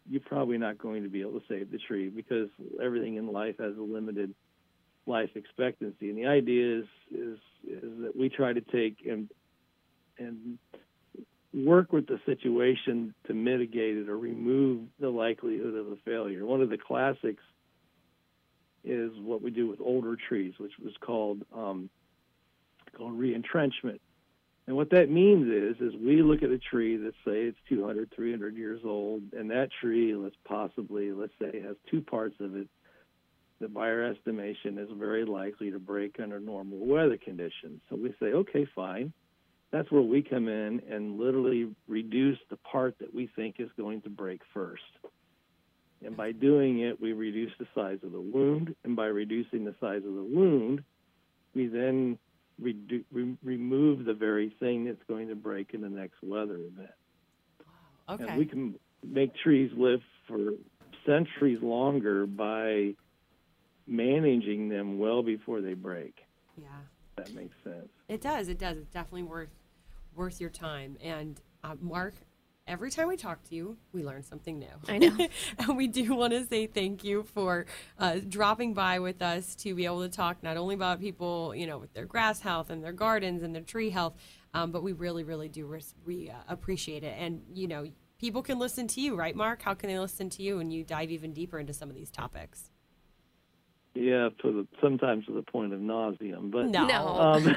you're 0.09 0.21
probably 0.21 0.59
not 0.59 0.79
going 0.79 1.03
to 1.03 1.09
be 1.09 1.21
able 1.21 1.41
to 1.41 1.47
save 1.49 1.71
the 1.71 1.79
tree 1.79 2.09
because 2.09 2.49
everything 2.83 3.17
in 3.17 3.33
life 3.33 3.57
has 3.59 3.77
a 3.77 3.83
limited 3.83 4.35
life 5.07 5.31
expectancy 5.35 6.11
and 6.11 6.19
the 6.19 6.27
idea 6.27 6.79
is 6.81 6.85
is 7.13 7.39
is 7.67 8.01
that 8.01 8.13
we 8.17 8.29
try 8.29 8.53
to 8.53 8.61
take 8.61 8.97
and 9.09 9.29
and 10.19 10.59
work 11.57 11.93
with 11.93 12.07
the 12.07 12.21
situation 12.27 13.15
to 13.27 13.35
mitigate 13.35 13.97
it 13.97 14.09
or 14.09 14.19
remove 14.19 14.83
the 15.01 15.09
likelihood 15.09 15.75
of 15.75 15.87
a 15.89 15.97
failure. 16.05 16.45
One 16.45 16.61
of 16.61 16.69
the 16.69 16.77
classics 16.77 17.43
is 18.85 19.11
what 19.19 19.43
we 19.43 19.51
do 19.51 19.67
with 19.67 19.81
older 19.81 20.17
trees, 20.29 20.55
which 20.59 20.73
was 20.83 20.93
called 21.01 21.43
um, 21.55 21.89
called 22.97 23.19
reentrenchment. 23.19 24.01
And 24.67 24.77
what 24.77 24.91
that 24.91 25.11
means 25.11 25.47
is, 25.47 25.81
is 25.81 25.95
we 26.01 26.23
look 26.23 26.43
at 26.43 26.51
a 26.51 26.59
tree 26.59 26.97
that 26.97 27.13
say 27.25 27.43
it's 27.43 27.59
200, 27.69 28.13
300 28.15 28.57
years 28.57 28.81
old, 28.85 29.23
and 29.33 29.51
that 29.51 29.69
tree, 29.81 30.15
let's 30.15 30.35
possibly, 30.45 31.13
let's 31.13 31.33
say, 31.41 31.61
has 31.61 31.77
two 31.89 32.01
parts 32.01 32.35
of 32.41 32.57
it 32.57 32.69
that 33.61 33.73
by 33.73 33.89
our 33.89 34.05
estimation 34.05 34.77
is 34.79 34.89
very 34.99 35.25
likely 35.25 35.71
to 35.71 35.79
break 35.79 36.17
under 36.21 36.41
normal 36.41 36.79
weather 36.79 37.17
conditions. 37.17 37.81
So 37.89 37.97
we 37.97 38.13
say, 38.21 38.27
okay, 38.27 38.67
fine. 38.75 39.13
That's 39.71 39.91
where 39.91 40.03
we 40.03 40.23
come 40.23 40.49
in 40.49 40.83
and 40.91 41.19
literally 41.19 41.75
reduce 41.89 42.39
the 42.51 42.57
part 42.57 42.99
that 42.99 43.15
we 43.15 43.31
think 43.35 43.57
is 43.59 43.71
going 43.77 44.03
to 44.03 44.11
break 44.11 44.41
first. 44.53 44.83
And 46.05 46.17
by 46.17 46.33
doing 46.33 46.81
it, 46.81 47.01
we 47.01 47.13
reduce 47.13 47.53
the 47.59 47.67
size 47.75 47.99
of 48.03 48.13
the 48.13 48.21
wound. 48.21 48.75
And 48.85 48.95
by 48.95 49.07
reducing 49.07 49.65
the 49.65 49.75
size 49.81 50.03
of 50.07 50.15
the 50.15 50.29
wound, 50.29 50.85
we 51.55 51.67
then 51.69 52.19
redu- 52.63 53.05
re- 53.13 53.37
remove 53.43 54.05
the 54.05 54.15
very 54.15 54.55
thing 54.61 54.85
that's 54.85 55.03
going 55.09 55.29
to 55.29 55.35
break 55.35 55.75
in 55.75 55.81
the 55.81 55.89
next 55.89 56.17
weather 56.23 56.57
event. 56.57 56.91
Okay. 58.09 58.25
And 58.27 58.39
we 58.39 58.47
can 58.47 58.75
make 59.05 59.33
trees 59.37 59.71
live 59.77 60.01
for 60.29 60.53
centuries 61.05 61.63
longer 61.63 62.27
by 62.27 62.95
managing 63.87 64.69
them 64.69 64.99
well 64.99 65.23
before 65.23 65.61
they 65.61 65.75
break. 65.75 66.15
yeah. 66.57 66.67
That 67.17 67.35
makes 67.35 67.55
sense. 67.65 67.89
It 68.09 68.21
does. 68.21 68.49
It 68.49 68.59
does. 68.59 68.77
It's 68.77 68.91
definitely 68.91 69.23
worth 69.23 69.49
worth 70.15 70.39
your 70.39 70.51
time. 70.51 70.99
And 71.03 71.41
uh, 71.65 71.75
Mark, 71.81 72.13
every 72.67 72.91
time 72.91 73.09
we 73.09 73.17
talk 73.17 73.43
to 73.45 73.55
you, 73.55 73.77
we 73.93 74.05
learn 74.05 74.23
something 74.23 74.59
new. 74.59 74.67
I 74.89 74.99
know. 74.99 75.17
and 75.59 75.77
we 75.77 75.87
do 75.87 76.15
want 76.15 76.33
to 76.33 76.45
say 76.47 76.67
thank 76.67 77.05
you 77.05 77.23
for 77.23 77.67
uh, 77.99 78.19
dropping 78.29 78.75
by 78.75 78.99
with 78.99 79.23
us 79.23 79.55
to 79.57 79.75
be 79.75 79.85
able 79.85 80.03
to 80.03 80.09
talk 80.09 80.43
not 80.43 80.57
only 80.57 80.75
about 80.75 81.01
people, 81.01 81.55
you 81.55 81.67
know, 81.67 81.79
with 81.79 81.93
their 81.95 82.05
grass 82.05 82.41
health 82.41 82.71
and 82.71 82.83
their 82.83 82.93
gardens 82.93 83.43
and 83.43 83.55
their 83.55 83.63
tree 83.63 83.91
health, 83.91 84.15
um, 84.55 84.73
but 84.73 84.83
we 84.83 84.93
really, 84.93 85.25
really 85.25 85.49
do 85.49 85.67
res- 85.67 85.95
we 86.05 86.31
uh, 86.31 86.35
appreciate 86.49 87.05
it. 87.05 87.15
And 87.19 87.43
you 87.53 87.69
know, 87.69 87.87
people 88.19 88.43
can 88.43 88.59
listen 88.59 88.87
to 88.89 89.01
you, 89.01 89.15
right, 89.15 89.37
Mark? 89.37 89.63
How 89.63 89.75
can 89.75 89.89
they 89.89 89.99
listen 89.99 90.31
to 90.31 90.43
you 90.43 90.59
and 90.59 90.73
you 90.73 90.85
dive 90.85 91.11
even 91.11 91.33
deeper 91.33 91.59
into 91.59 91.73
some 91.73 91.89
of 91.89 91.95
these 91.95 92.11
topics? 92.11 92.71
Yeah, 93.95 94.29
to 94.43 94.53
the 94.53 94.67
sometimes 94.83 95.25
to 95.27 95.33
the 95.33 95.43
point 95.43 95.73
of 95.73 95.81
nauseum, 95.81 96.51
but 96.51 96.67
No. 96.67 96.87
No. 96.87 97.53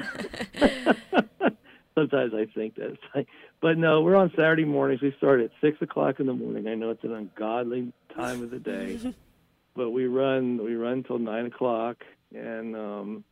Um, 0.60 1.56
sometimes 1.94 2.32
I 2.34 2.46
think 2.46 2.74
that's 2.76 2.96
like, 3.14 3.26
but 3.60 3.76
no, 3.78 4.02
we're 4.02 4.16
on 4.16 4.30
Saturday 4.30 4.64
mornings. 4.64 5.00
We 5.02 5.14
start 5.18 5.40
at 5.40 5.50
six 5.60 5.80
o'clock 5.82 6.20
in 6.20 6.26
the 6.26 6.32
morning. 6.34 6.66
I 6.68 6.74
know 6.74 6.90
it's 6.90 7.04
an 7.04 7.12
ungodly 7.14 7.92
time 8.14 8.42
of 8.42 8.50
the 8.50 8.58
day, 8.58 8.98
but 9.74 9.90
we 9.90 10.06
run 10.06 10.62
we 10.64 10.74
run 10.74 11.02
till 11.02 11.18
nine 11.18 11.46
o'clock, 11.46 11.96
and 12.34 12.76
um, 12.76 13.24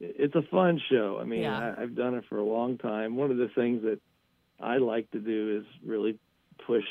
it's 0.00 0.34
a 0.34 0.42
fun 0.50 0.80
show. 0.90 1.18
I 1.20 1.24
mean, 1.24 1.42
Yeah. 1.42 1.74
I, 1.78 1.82
I've 1.82 1.94
done 1.94 2.14
it 2.14 2.24
for 2.28 2.38
a 2.38 2.44
long 2.44 2.78
time. 2.78 3.16
One 3.16 3.30
of 3.30 3.36
the 3.36 3.48
things 3.54 3.82
that 3.82 4.00
I 4.60 4.78
like 4.78 5.10
to 5.12 5.18
do 5.20 5.58
is 5.60 5.66
really 5.86 6.18
push. 6.66 6.84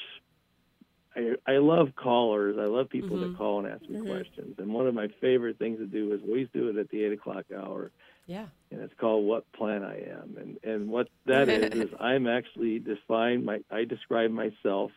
I, 1.15 1.35
I 1.45 1.57
love 1.57 1.89
callers. 1.95 2.55
I 2.57 2.65
love 2.65 2.87
people 2.89 3.17
Mhm. 3.17 3.31
that 3.31 3.37
call 3.37 3.59
and 3.59 3.67
ask 3.67 3.81
me 3.89 3.99
questions. 3.99 4.55
And 4.59 4.73
one 4.73 4.87
of 4.87 4.93
my 4.93 5.09
favorite 5.19 5.57
things 5.59 5.79
to 5.79 5.85
do 5.85 6.13
is 6.13 6.21
we 6.21 6.29
always 6.29 6.47
do 6.53 6.69
it 6.69 6.77
at 6.77 6.89
the 6.89 7.03
eight 7.03 7.11
o'clock 7.11 7.45
hour 7.53 7.91
Yeah. 8.27 8.45
and 8.71 8.81
it's 8.81 8.93
called 8.99 9.25
"What 9.25 9.51
Plant 9.53 9.83
I 9.83 10.03
Am." 10.09 10.37
And 10.39 10.57
and 10.63 10.89
what 10.89 11.07
that 11.25 11.49
is 11.49 11.73
is 11.87 11.89
I'm 11.99 12.27
actually 12.27 12.79
define 12.79 13.43
my 13.45 13.59
I 13.71 13.83
describe 13.85 14.31
myself 14.31 14.91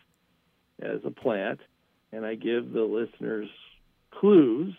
as 0.81 1.01
a 1.05 1.11
plant, 1.11 1.61
and 2.13 2.25
I 2.27 2.35
give 2.35 2.73
the 2.73 2.83
listeners 2.83 3.49
clues, 4.11 4.75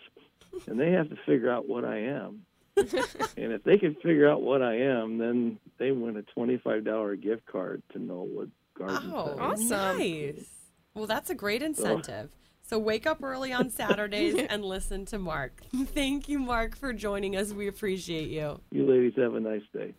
and 0.67 0.79
they 0.79 0.91
have 0.91 1.09
to 1.09 1.17
figure 1.25 1.49
out 1.49 1.67
what 1.67 1.85
I 1.85 1.97
am. 2.03 2.45
and 2.77 3.51
if 3.53 3.63
they 3.63 3.77
can 3.77 3.95
figure 3.95 4.29
out 4.29 4.41
what 4.41 4.61
I 4.61 4.75
am, 4.79 5.17
then 5.17 5.59
they 5.77 5.91
win 5.91 6.17
a 6.17 6.21
twenty-five 6.23 6.83
dollar 6.83 7.15
gift 7.15 7.45
card 7.45 7.81
to 7.93 7.99
Knollwood 7.99 8.51
Garden 8.77 9.11
Oh, 9.13 9.27
Center. 9.27 9.41
Awesome. 9.41 9.97
nice. 9.97 10.45
Well, 10.93 11.07
that's 11.07 11.29
a 11.29 11.35
great 11.35 11.61
incentive. 11.61 12.29
So 12.31 12.44
wake 12.73 13.05
up 13.05 13.23
early 13.23 13.53
on 13.53 13.69
Saturdays 13.69 14.35
and 14.49 14.65
listen 14.65 15.05
to 15.05 15.19
Mark. 15.19 15.61
Thank 15.73 16.27
you, 16.27 16.39
Mark, 16.39 16.75
for 16.75 16.93
joining 16.93 17.35
us. 17.35 17.53
We 17.53 17.67
appreciate 17.67 18.29
you. 18.29 18.59
You 18.71 18.89
ladies 18.89 19.13
have 19.17 19.35
a 19.35 19.39
nice 19.39 19.61
day. 19.73 19.93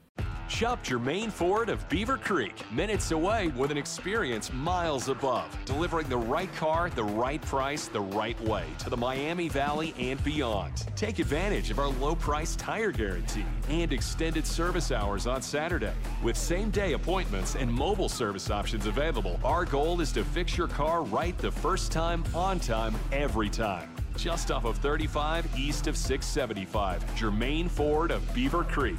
Shop 0.49 0.81
Germain 0.83 1.31
Ford 1.31 1.69
of 1.69 1.87
Beavercreek, 1.89 2.71
minutes 2.71 3.11
away 3.11 3.49
with 3.49 3.73
an 3.73 3.77
experience 3.77 4.53
miles 4.53 5.09
above, 5.09 5.47
delivering 5.65 6.09
the 6.09 6.17
right 6.17 6.53
car, 6.55 6.89
the 6.89 7.03
right 7.03 7.43
price, 7.43 7.89
the 7.89 8.01
right 8.01 8.41
way 8.43 8.65
to 8.79 8.89
the 8.89 8.97
Miami 8.97 9.49
Valley 9.49 9.93
and 9.99 10.23
beyond. 10.23 10.87
Take 10.95 11.19
advantage 11.19 11.71
of 11.71 11.81
our 11.81 11.89
low 11.89 12.15
price 12.15 12.55
tire 12.55 12.93
guarantee 12.93 13.45
and 13.69 13.93
extended 13.93 14.47
service 14.47 14.93
hours 14.93 15.27
on 15.27 15.43
Saturday. 15.43 15.93
With 16.23 16.37
same 16.37 16.71
day 16.71 16.93
appointments 16.93 17.57
and 17.57 17.71
mobile 17.71 18.09
service 18.09 18.49
options 18.49 18.87
available, 18.87 19.41
our 19.43 19.65
goal 19.65 20.01
is 20.01 20.13
to 20.13 20.25
fix 20.25 20.57
your 20.57 20.69
car 20.69 21.03
right 21.03 21.37
the 21.39 21.51
first 21.51 21.91
time, 21.91 22.23
on 22.35 22.61
time, 22.61 22.95
every 23.11 23.51
time. 23.51 23.91
Just 24.17 24.53
off 24.53 24.65
of 24.65 24.79
35 24.79 25.59
east 25.59 25.89
of 25.89 25.97
675, 25.97 27.17
Germain 27.17 27.69
Ford 27.69 28.13
of 28.13 28.23
Beavercreek. 28.33 28.97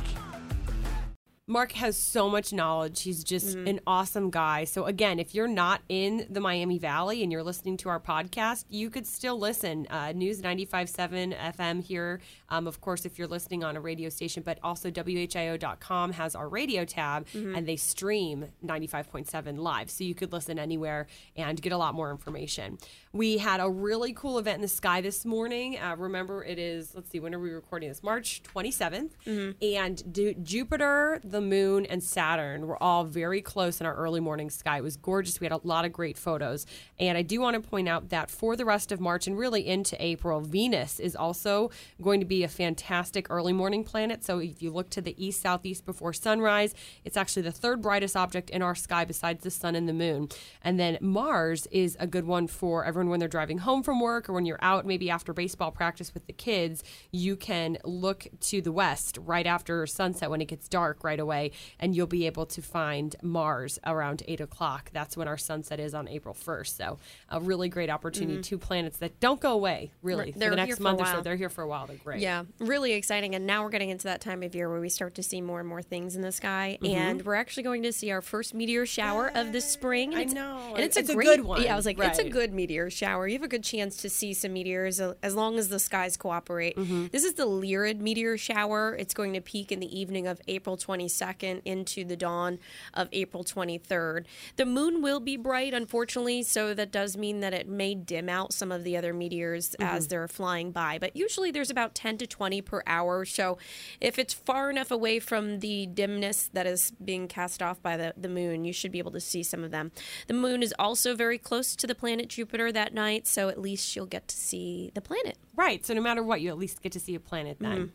Mark 1.50 1.72
has 1.72 1.96
so 1.96 2.30
much 2.30 2.52
knowledge. 2.52 3.04
He's 3.04 3.24
just 3.24 3.56
an 3.56 3.80
awesome 3.88 4.30
guy. 4.30 4.66
So, 4.66 4.84
again, 4.84 5.18
if 5.18 5.34
you're 5.34 5.48
not 5.48 5.82
in 5.88 6.28
the 6.30 6.42
Miami 6.42 6.78
Valley 6.78 7.24
and 7.24 7.32
you're 7.32 7.42
listening 7.42 7.78
to 7.78 7.90
our 7.90 8.02
podcast, 8.02 8.66
you 8.70 8.90
could 8.90 9.08
still 9.08 9.40
listen. 9.40 9.88
Uh, 9.90 10.12
News 10.12 10.42
95.7 10.42 11.34
FM 11.56 11.82
here. 11.82 12.20
Um, 12.50 12.68
of 12.68 12.82
course, 12.82 13.06
if 13.06 13.18
you're 13.18 13.30
listening 13.30 13.64
on 13.64 13.78
a 13.78 13.80
radio 13.80 14.10
station, 14.10 14.44
but 14.46 14.60
also 14.62 14.92
WHIO.com 14.92 16.12
has 16.12 16.36
our 16.36 16.50
radio 16.50 16.84
tab 16.84 17.26
and 17.34 17.66
they 17.66 17.78
stream 17.78 18.48
95.7 18.66 19.58
live. 19.58 19.90
So, 19.90 20.04
you 20.04 20.16
could 20.16 20.34
listen 20.34 20.60
anywhere 20.60 21.08
and 21.38 21.62
get 21.62 21.72
a 21.72 21.78
lot 21.78 21.96
more 21.96 22.12
information. 22.12 22.78
We 23.18 23.40
had 23.40 23.60
a 23.60 23.68
really 23.68 24.14
cool 24.14 24.38
event 24.38 24.58
in 24.58 24.62
the 24.62 24.68
sky 24.68 25.02
this 25.02 25.26
morning. 25.26 25.80
Uh, 25.80 25.96
remember, 25.98 26.44
it 26.44 26.60
is, 26.60 26.94
let's 26.94 27.10
see, 27.10 27.20
when 27.20 27.34
are 27.34 27.40
we 27.40 27.50
recording 27.50 27.90
this? 27.90 28.04
March 28.04 28.44
27th. 28.44 29.56
And 29.64 30.14
du- 30.14 30.36
Jupiter, 30.36 31.20
the 31.24 31.42
moon, 31.42 31.88
and 31.88 32.04
Saturn 32.04 32.68
were 32.68 32.82
all 32.82 33.06
very 33.06 33.42
close 33.42 33.82
in 33.82 33.88
our 33.88 33.96
early 33.96 34.20
morning 34.20 34.52
sky. 34.52 34.78
It 34.78 34.84
was 34.84 34.98
gorgeous. 34.98 35.40
We 35.40 35.46
had 35.46 35.52
a 35.52 35.60
lot 35.64 35.84
of 35.84 35.92
great 35.92 36.16
photos. 36.16 36.68
And 37.00 37.18
I 37.18 37.24
do 37.24 37.42
want 37.42 37.56
to 37.56 37.68
point 37.68 37.90
out 37.90 38.10
that 38.10 38.30
for 38.30 38.56
the 38.56 38.66
rest 38.66 38.92
of 38.92 39.00
March 39.00 39.26
and 39.26 39.36
really 39.36 39.68
into 39.68 40.00
April, 40.00 40.40
Venus 40.42 41.00
is 41.00 41.16
also 41.16 41.72
going 42.00 42.20
to 42.20 42.26
be 42.28 42.44
a 42.44 42.48
fantastic 42.48 43.32
early 43.32 43.52
morning 43.52 43.84
planet. 43.84 44.24
So 44.24 44.38
if 44.38 44.62
you 44.62 44.70
look 44.70 44.92
to 44.92 45.02
the 45.02 45.16
east 45.18 45.42
southeast 45.42 45.88
before 45.88 46.14
sunrise, 46.14 46.76
it's 47.04 47.18
actually 47.18 47.42
the 47.42 47.52
third 47.52 47.82
brightest 47.82 48.16
object 48.16 48.52
in 48.52 48.62
our 48.62 48.76
sky 48.76 49.06
besides 49.06 49.44
the 49.44 49.50
sun 49.50 49.74
and 49.76 49.90
the 49.90 49.94
moon. 49.94 50.30
And 50.64 50.80
then 50.80 51.00
Mars 51.02 51.66
is 51.72 51.98
a 52.00 52.06
good 52.06 52.28
one 52.28 52.46
for 52.46 52.86
everyone 52.86 53.07
when 53.10 53.20
they're 53.20 53.28
driving 53.30 53.60
home 53.60 53.84
from 53.84 54.00
work 54.00 54.30
or 54.30 54.34
when 54.34 54.46
you're 54.46 54.60
out 54.62 54.86
maybe 54.86 55.10
after 55.10 55.34
baseball 55.34 55.72
practice 55.72 56.14
with 56.14 56.26
the 56.28 56.34
kids. 56.34 56.84
You 57.12 57.36
can 57.36 57.78
look 57.84 58.28
to 58.42 58.62
the 58.62 58.72
west 58.72 59.18
right 59.22 59.46
after 59.46 59.86
sunset 59.88 60.30
when 60.30 60.42
it 60.42 60.46
gets 60.46 60.68
dark 60.68 61.04
right 61.04 61.20
away, 61.20 61.52
and 61.80 61.96
you'll 61.96 62.08
be 62.08 62.26
able 62.26 62.46
to 62.48 62.62
find 62.62 63.16
Mars 63.22 63.80
around 63.86 64.24
8 64.28 64.42
o'clock. 64.42 64.90
That's 64.94 65.18
when 65.18 65.28
our 65.28 65.38
sunset 65.38 65.80
is 65.80 65.94
on 65.94 66.08
April 66.08 66.36
1st. 66.36 66.78
So, 66.78 67.00
a 67.30 67.40
really 67.40 67.70
great 67.70 67.90
opportunity. 67.90 68.42
Two 68.42 68.58
planets 68.58 68.98
that 68.98 69.20
don't 69.20 69.40
go 69.40 69.54
away, 69.54 69.92
really, 70.02 70.32
for 70.32 70.40
They're 70.40 70.50
the 70.52 70.56
here 70.58 70.66
next 70.68 70.78
for 70.78 70.84
month 70.84 71.02
or 71.02 71.06
so. 71.06 71.22
They're 71.22 71.36
here 71.36 71.50
for 71.50 71.64
a 71.64 71.68
while. 71.68 71.88
They're 71.88 71.98
great. 71.98 72.22
Yeah, 72.22 72.44
really 72.60 72.94
exciting. 72.94 73.36
And 73.36 73.46
now 73.46 73.64
we're 73.64 73.70
getting 73.70 73.90
into 73.90 74.06
that 74.06 74.22
time 74.22 74.44
of 74.44 74.56
year 74.56 74.70
where 74.70 74.80
we 74.80 74.90
start 74.90 75.16
to 75.16 75.24
see 75.24 75.42
more 75.42 75.60
and 75.60 75.68
more 75.68 75.82
things 75.82 76.16
in 76.16 76.22
the 76.22 76.32
sky. 76.32 76.78
Mm-hmm. 76.82 76.96
And 76.96 77.26
we're 77.26 77.36
actually 77.36 77.64
going 77.64 77.84
to 77.84 77.94
see 77.94 78.12
our 78.12 78.22
first 78.22 78.54
meteor 78.54 78.86
shower 78.86 79.32
of 79.34 79.52
the 79.52 79.62
spring. 79.62 80.14
And 80.14 80.20
I 80.20 80.22
it's, 80.24 80.34
know. 80.34 80.74
And 80.76 80.84
it's, 80.84 80.98
It's 80.98 81.10
a 81.10 81.14
a 81.14 81.16
great 81.16 81.26
good 81.26 81.42
one. 81.42 81.62
Yeah, 81.62 81.74
I 81.74 81.76
was 81.76 81.86
like, 81.86 82.00
it's 82.00 82.20
a 82.20 82.30
good 82.30 82.54
meteor 82.54 82.87
shower. 82.90 83.28
You 83.28 83.34
have 83.34 83.44
a 83.44 83.48
good 83.48 83.64
chance 83.64 83.98
to 83.98 84.10
see 84.10 84.34
some 84.34 84.54
meteors 84.54 85.00
uh, 85.00 85.14
as 85.24 85.36
long 85.36 85.58
as 85.58 85.70
the 85.70 85.80
skies 85.80 86.18
cooperate. 86.18 86.76
Mm-hmm. 86.76 87.08
This 87.12 87.24
is 87.24 87.34
the 87.36 87.46
Lyrid 87.48 88.00
meteor 88.00 88.38
shower. 88.38 88.96
It's 88.98 89.14
going 89.14 89.34
to 89.34 89.42
peak 89.42 89.72
in 89.72 89.80
the 89.80 90.00
evening 90.00 90.28
of 90.28 90.42
April 90.48 90.78
22nd 90.78 91.62
into 91.66 92.04
the 92.04 92.16
dawn 92.16 92.60
of 92.94 93.08
April 93.12 93.44
23rd. 93.44 94.26
The 94.56 94.66
moon 94.66 95.02
will 95.02 95.20
be 95.20 95.38
bright, 95.38 95.74
unfortunately, 95.74 96.44
so 96.44 96.74
that 96.74 96.92
does 96.92 97.18
mean 97.18 97.40
that 97.42 97.54
it 97.54 97.68
may 97.68 97.96
dim 97.96 98.30
out 98.30 98.54
some 98.54 98.72
of 98.72 98.84
the 98.84 98.98
other 98.98 99.14
meteors 99.14 99.58
Mm-hmm. 99.58 99.96
as 99.96 100.08
they're 100.08 100.28
flying 100.28 100.72
by. 100.72 100.98
But 100.98 101.16
usually 101.16 101.52
there's 101.52 101.70
about 101.70 101.94
10 101.94 102.18
to 102.20 102.28
20 102.28 102.62
per 102.62 102.84
hour. 102.88 103.26
So 103.26 103.58
if 104.00 104.18
it's 104.18 104.34
far 104.34 104.70
enough 104.70 104.92
away 104.92 105.20
from 105.20 105.60
the 105.60 105.86
dimness 105.86 106.50
that 106.54 106.66
is 106.66 106.92
being 107.04 107.28
cast 107.28 107.62
off 107.62 107.82
by 107.82 107.98
the, 107.98 108.14
the 108.18 108.30
moon, 108.30 108.66
you 108.66 108.74
should 108.74 108.92
be 108.92 109.00
able 109.00 109.12
to 109.12 109.20
see 109.20 109.44
some 109.44 109.64
of 109.64 109.72
them. 109.72 109.92
The 110.28 110.34
moon 110.34 110.64
is 110.64 110.74
also 110.80 111.16
very 111.16 111.38
close 111.38 111.76
to 111.76 111.88
the 111.88 111.96
planet 111.96 112.30
Jupiter 112.30 112.72
that 112.78 112.94
night, 112.94 113.28
so 113.28 113.50
at 113.50 113.60
least 113.60 113.96
you'll 113.96 114.06
get 114.06 114.28
to 114.28 114.36
see 114.38 114.92
the 114.94 115.02
planet. 115.02 115.38
Right. 115.56 115.84
So 115.84 115.94
no 115.96 116.02
matter 116.02 116.22
what, 116.22 116.40
you 116.40 116.50
at 116.50 116.58
least 116.58 116.82
get 116.84 116.92
to 116.92 117.00
see 117.00 117.16
a 117.16 117.20
planet 117.20 117.58
then. 117.60 117.78
Mm-hmm. 117.78 117.86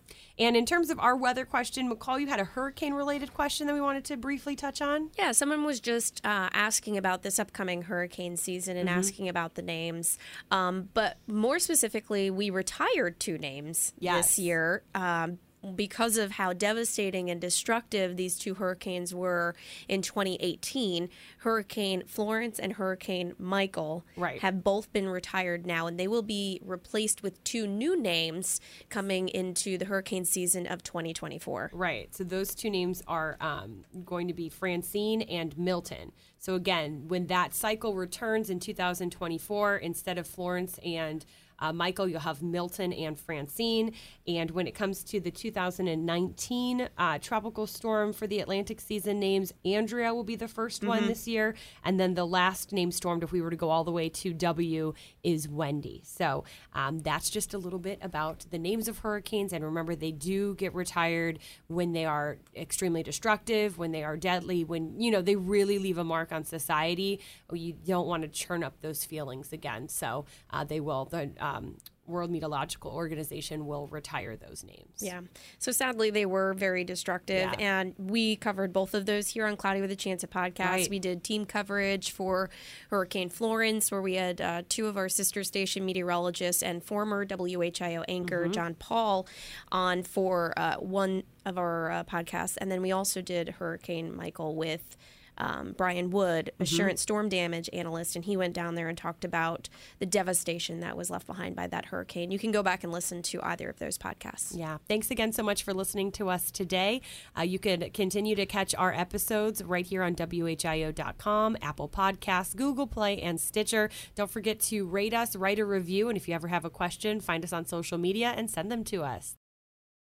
And 0.40 0.56
in 0.56 0.66
terms 0.66 0.90
of 0.90 0.98
our 0.98 1.14
weather 1.16 1.44
question, 1.44 1.88
McCall, 1.88 2.20
you 2.20 2.26
had 2.26 2.40
a 2.40 2.44
hurricane 2.44 2.92
related 2.94 3.32
question 3.32 3.68
that 3.68 3.74
we 3.74 3.80
wanted 3.80 4.04
to 4.06 4.16
briefly 4.16 4.56
touch 4.56 4.82
on. 4.82 5.10
Yeah, 5.16 5.30
someone 5.32 5.64
was 5.64 5.78
just 5.78 6.20
uh, 6.24 6.48
asking 6.52 6.96
about 6.98 7.22
this 7.22 7.38
upcoming 7.38 7.82
hurricane 7.82 8.36
season 8.36 8.76
and 8.76 8.88
asking 8.88 9.28
about 9.28 9.54
the 9.54 9.62
names. 9.62 10.18
Um, 10.50 10.88
but 10.92 11.18
more 11.28 11.58
specifically, 11.60 12.30
we 12.30 12.50
retired 12.50 13.20
two 13.20 13.38
names 13.38 13.92
Yes. 13.98 14.26
this 14.26 14.38
year. 14.40 14.82
Um, 14.94 15.38
because 15.74 16.16
of 16.16 16.32
how 16.32 16.52
devastating 16.52 17.30
and 17.30 17.40
destructive 17.40 18.16
these 18.16 18.36
two 18.38 18.54
hurricanes 18.54 19.14
were 19.14 19.54
in 19.88 20.02
2018, 20.02 21.08
Hurricane 21.38 22.02
Florence 22.06 22.58
and 22.58 22.74
Hurricane 22.74 23.34
Michael 23.38 24.04
Right. 24.16 24.40
have 24.40 24.64
both 24.64 24.92
been 24.92 25.08
retired 25.08 25.66
now, 25.66 25.86
and 25.86 25.98
they 25.98 26.08
will 26.08 26.22
be 26.22 26.60
replaced 26.64 27.22
with 27.22 27.42
two 27.44 27.66
new 27.66 27.96
names 28.00 28.60
coming 28.88 29.28
into 29.28 29.78
the 29.78 29.84
hurricane 29.84 30.24
season 30.24 30.66
of 30.66 30.82
2024. 30.82 31.70
Right. 31.72 32.14
So 32.14 32.24
those 32.24 32.54
two 32.54 32.70
names 32.70 33.02
are 33.06 33.36
um, 33.40 33.84
going 34.04 34.28
to 34.28 34.34
be 34.34 34.48
Francine 34.48 35.22
and 35.22 35.56
Milton. 35.56 36.12
So 36.38 36.54
again, 36.56 37.04
when 37.06 37.28
that 37.28 37.54
cycle 37.54 37.94
returns 37.94 38.50
in 38.50 38.58
2024, 38.58 39.76
instead 39.76 40.18
of 40.18 40.26
Florence 40.26 40.78
and 40.84 41.24
uh, 41.62 41.72
Michael, 41.72 42.08
you'll 42.08 42.20
have 42.20 42.42
Milton 42.42 42.92
and 42.92 43.18
Francine. 43.18 43.92
And 44.26 44.50
when 44.50 44.66
it 44.66 44.72
comes 44.74 45.04
to 45.04 45.20
the 45.20 45.30
2019 45.30 46.88
uh, 46.98 47.18
tropical 47.20 47.68
storm 47.68 48.12
for 48.12 48.26
the 48.26 48.40
Atlantic 48.40 48.80
season 48.80 49.20
names, 49.20 49.52
Andrea 49.64 50.12
will 50.12 50.24
be 50.24 50.34
the 50.34 50.46
1st 50.46 50.84
one 50.86 51.06
this 51.06 51.28
year. 51.28 51.54
And 51.84 52.00
then 52.00 52.14
the 52.14 52.26
last 52.26 52.72
name 52.72 52.90
stormed, 52.90 53.22
if 53.22 53.30
we 53.30 53.40
were 53.40 53.50
to 53.50 53.56
go 53.56 53.70
all 53.70 53.84
the 53.84 53.92
way 53.92 54.08
to 54.08 54.34
W, 54.34 54.94
is 55.22 55.48
Wendy. 55.48 56.02
So 56.04 56.44
um, 56.72 56.98
that's 56.98 57.30
just 57.30 57.54
a 57.54 57.58
little 57.58 57.78
bit 57.78 58.00
about 58.02 58.44
the 58.50 58.58
names 58.58 58.88
of 58.88 58.98
hurricanes. 58.98 59.52
And 59.52 59.64
remember, 59.64 59.94
they 59.94 60.12
do 60.12 60.56
get 60.56 60.74
retired 60.74 61.38
when 61.68 61.92
they 61.92 62.04
are 62.04 62.38
extremely 62.56 63.04
destructive, 63.04 63.78
when 63.78 63.92
they 63.92 64.02
are 64.02 64.16
deadly, 64.16 64.64
when, 64.64 65.00
you 65.00 65.12
know, 65.12 65.22
they 65.22 65.36
really 65.36 65.78
leave 65.78 65.98
a 65.98 66.04
mark 66.04 66.32
on 66.32 66.42
society. 66.42 67.20
You 67.52 67.72
don't 67.72 68.08
want 68.08 68.22
to 68.22 68.28
churn 68.28 68.64
up 68.64 68.80
those 68.80 69.04
feelings 69.04 69.52
again. 69.52 69.88
So 69.88 70.24
uh, 70.50 70.64
they 70.64 70.80
will. 70.80 71.04
The 71.04 71.30
um, 71.52 71.76
World 72.06 72.30
Meteorological 72.30 72.90
Organization 72.90 73.64
will 73.66 73.86
retire 73.86 74.36
those 74.36 74.64
names. 74.64 75.00
Yeah. 75.00 75.20
So 75.58 75.70
sadly, 75.70 76.10
they 76.10 76.26
were 76.26 76.52
very 76.52 76.82
destructive. 76.84 77.48
Yeah. 77.58 77.80
And 77.80 77.94
we 77.96 78.36
covered 78.36 78.72
both 78.72 78.94
of 78.94 79.06
those 79.06 79.28
here 79.28 79.46
on 79.46 79.56
Cloudy 79.56 79.80
with 79.80 79.90
a 79.90 79.96
Chance 79.96 80.24
of 80.24 80.30
podcast. 80.30 80.66
Right. 80.66 80.90
We 80.90 80.98
did 80.98 81.22
team 81.22 81.46
coverage 81.46 82.10
for 82.10 82.50
Hurricane 82.90 83.30
Florence, 83.30 83.92
where 83.92 84.02
we 84.02 84.14
had 84.14 84.40
uh, 84.40 84.62
two 84.68 84.86
of 84.88 84.96
our 84.96 85.08
sister 85.08 85.44
station 85.44 85.86
meteorologists 85.86 86.62
and 86.62 86.82
former 86.82 87.24
WHIO 87.24 88.04
anchor 88.08 88.42
Mm-hmm. 88.42 88.52
John 88.52 88.74
Paul 88.74 89.26
on 89.70 90.02
for 90.02 90.52
uh, 90.56 90.76
one 90.76 91.22
of 91.46 91.56
our 91.58 91.90
uh, 91.90 92.04
podcasts. 92.04 92.56
And 92.60 92.70
then 92.70 92.82
we 92.82 92.90
also 92.90 93.22
did 93.22 93.48
Hurricane 93.50 94.14
Michael 94.14 94.56
with. 94.56 94.96
Um, 95.38 95.74
Brian 95.76 96.10
Wood, 96.10 96.52
assurance 96.60 97.00
storm 97.00 97.28
damage 97.28 97.68
analyst, 97.72 98.16
and 98.16 98.24
he 98.24 98.36
went 98.36 98.54
down 98.54 98.74
there 98.74 98.88
and 98.88 98.96
talked 98.96 99.24
about 99.24 99.68
the 99.98 100.06
devastation 100.06 100.80
that 100.80 100.96
was 100.96 101.10
left 101.10 101.26
behind 101.26 101.56
by 101.56 101.66
that 101.68 101.86
hurricane. 101.86 102.30
You 102.30 102.38
can 102.38 102.52
go 102.52 102.62
back 102.62 102.84
and 102.84 102.92
listen 102.92 103.22
to 103.22 103.40
either 103.42 103.68
of 103.68 103.78
those 103.78 103.98
podcasts. 103.98 104.56
Yeah. 104.56 104.78
Thanks 104.88 105.10
again 105.10 105.32
so 105.32 105.42
much 105.42 105.62
for 105.62 105.74
listening 105.74 106.12
to 106.12 106.28
us 106.28 106.50
today. 106.50 107.00
Uh, 107.36 107.42
you 107.42 107.58
can 107.58 107.90
continue 107.90 108.34
to 108.34 108.46
catch 108.46 108.74
our 108.74 108.92
episodes 108.92 109.62
right 109.62 109.86
here 109.86 110.02
on 110.02 110.14
WHIO.com, 110.14 111.56
Apple 111.62 111.88
Podcasts, 111.88 112.54
Google 112.56 112.86
Play, 112.86 113.20
and 113.20 113.40
Stitcher. 113.40 113.90
Don't 114.14 114.30
forget 114.30 114.60
to 114.60 114.86
rate 114.86 115.14
us, 115.14 115.36
write 115.36 115.58
a 115.58 115.64
review, 115.64 116.08
and 116.08 116.16
if 116.16 116.28
you 116.28 116.34
ever 116.34 116.48
have 116.48 116.64
a 116.64 116.70
question, 116.70 117.20
find 117.20 117.44
us 117.44 117.52
on 117.52 117.66
social 117.66 117.98
media 117.98 118.34
and 118.36 118.50
send 118.50 118.70
them 118.70 118.84
to 118.84 119.02
us. 119.02 119.36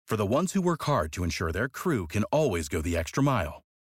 For 0.10 0.18
the 0.18 0.26
ones 0.26 0.54
who 0.54 0.62
work 0.62 0.82
hard 0.86 1.12
to 1.12 1.24
ensure 1.24 1.52
their 1.52 1.70
crew 1.70 2.08
can 2.08 2.24
always 2.32 2.68
go 2.68 2.82
the 2.82 2.98
extra 2.98 3.22
mile, 3.22 3.62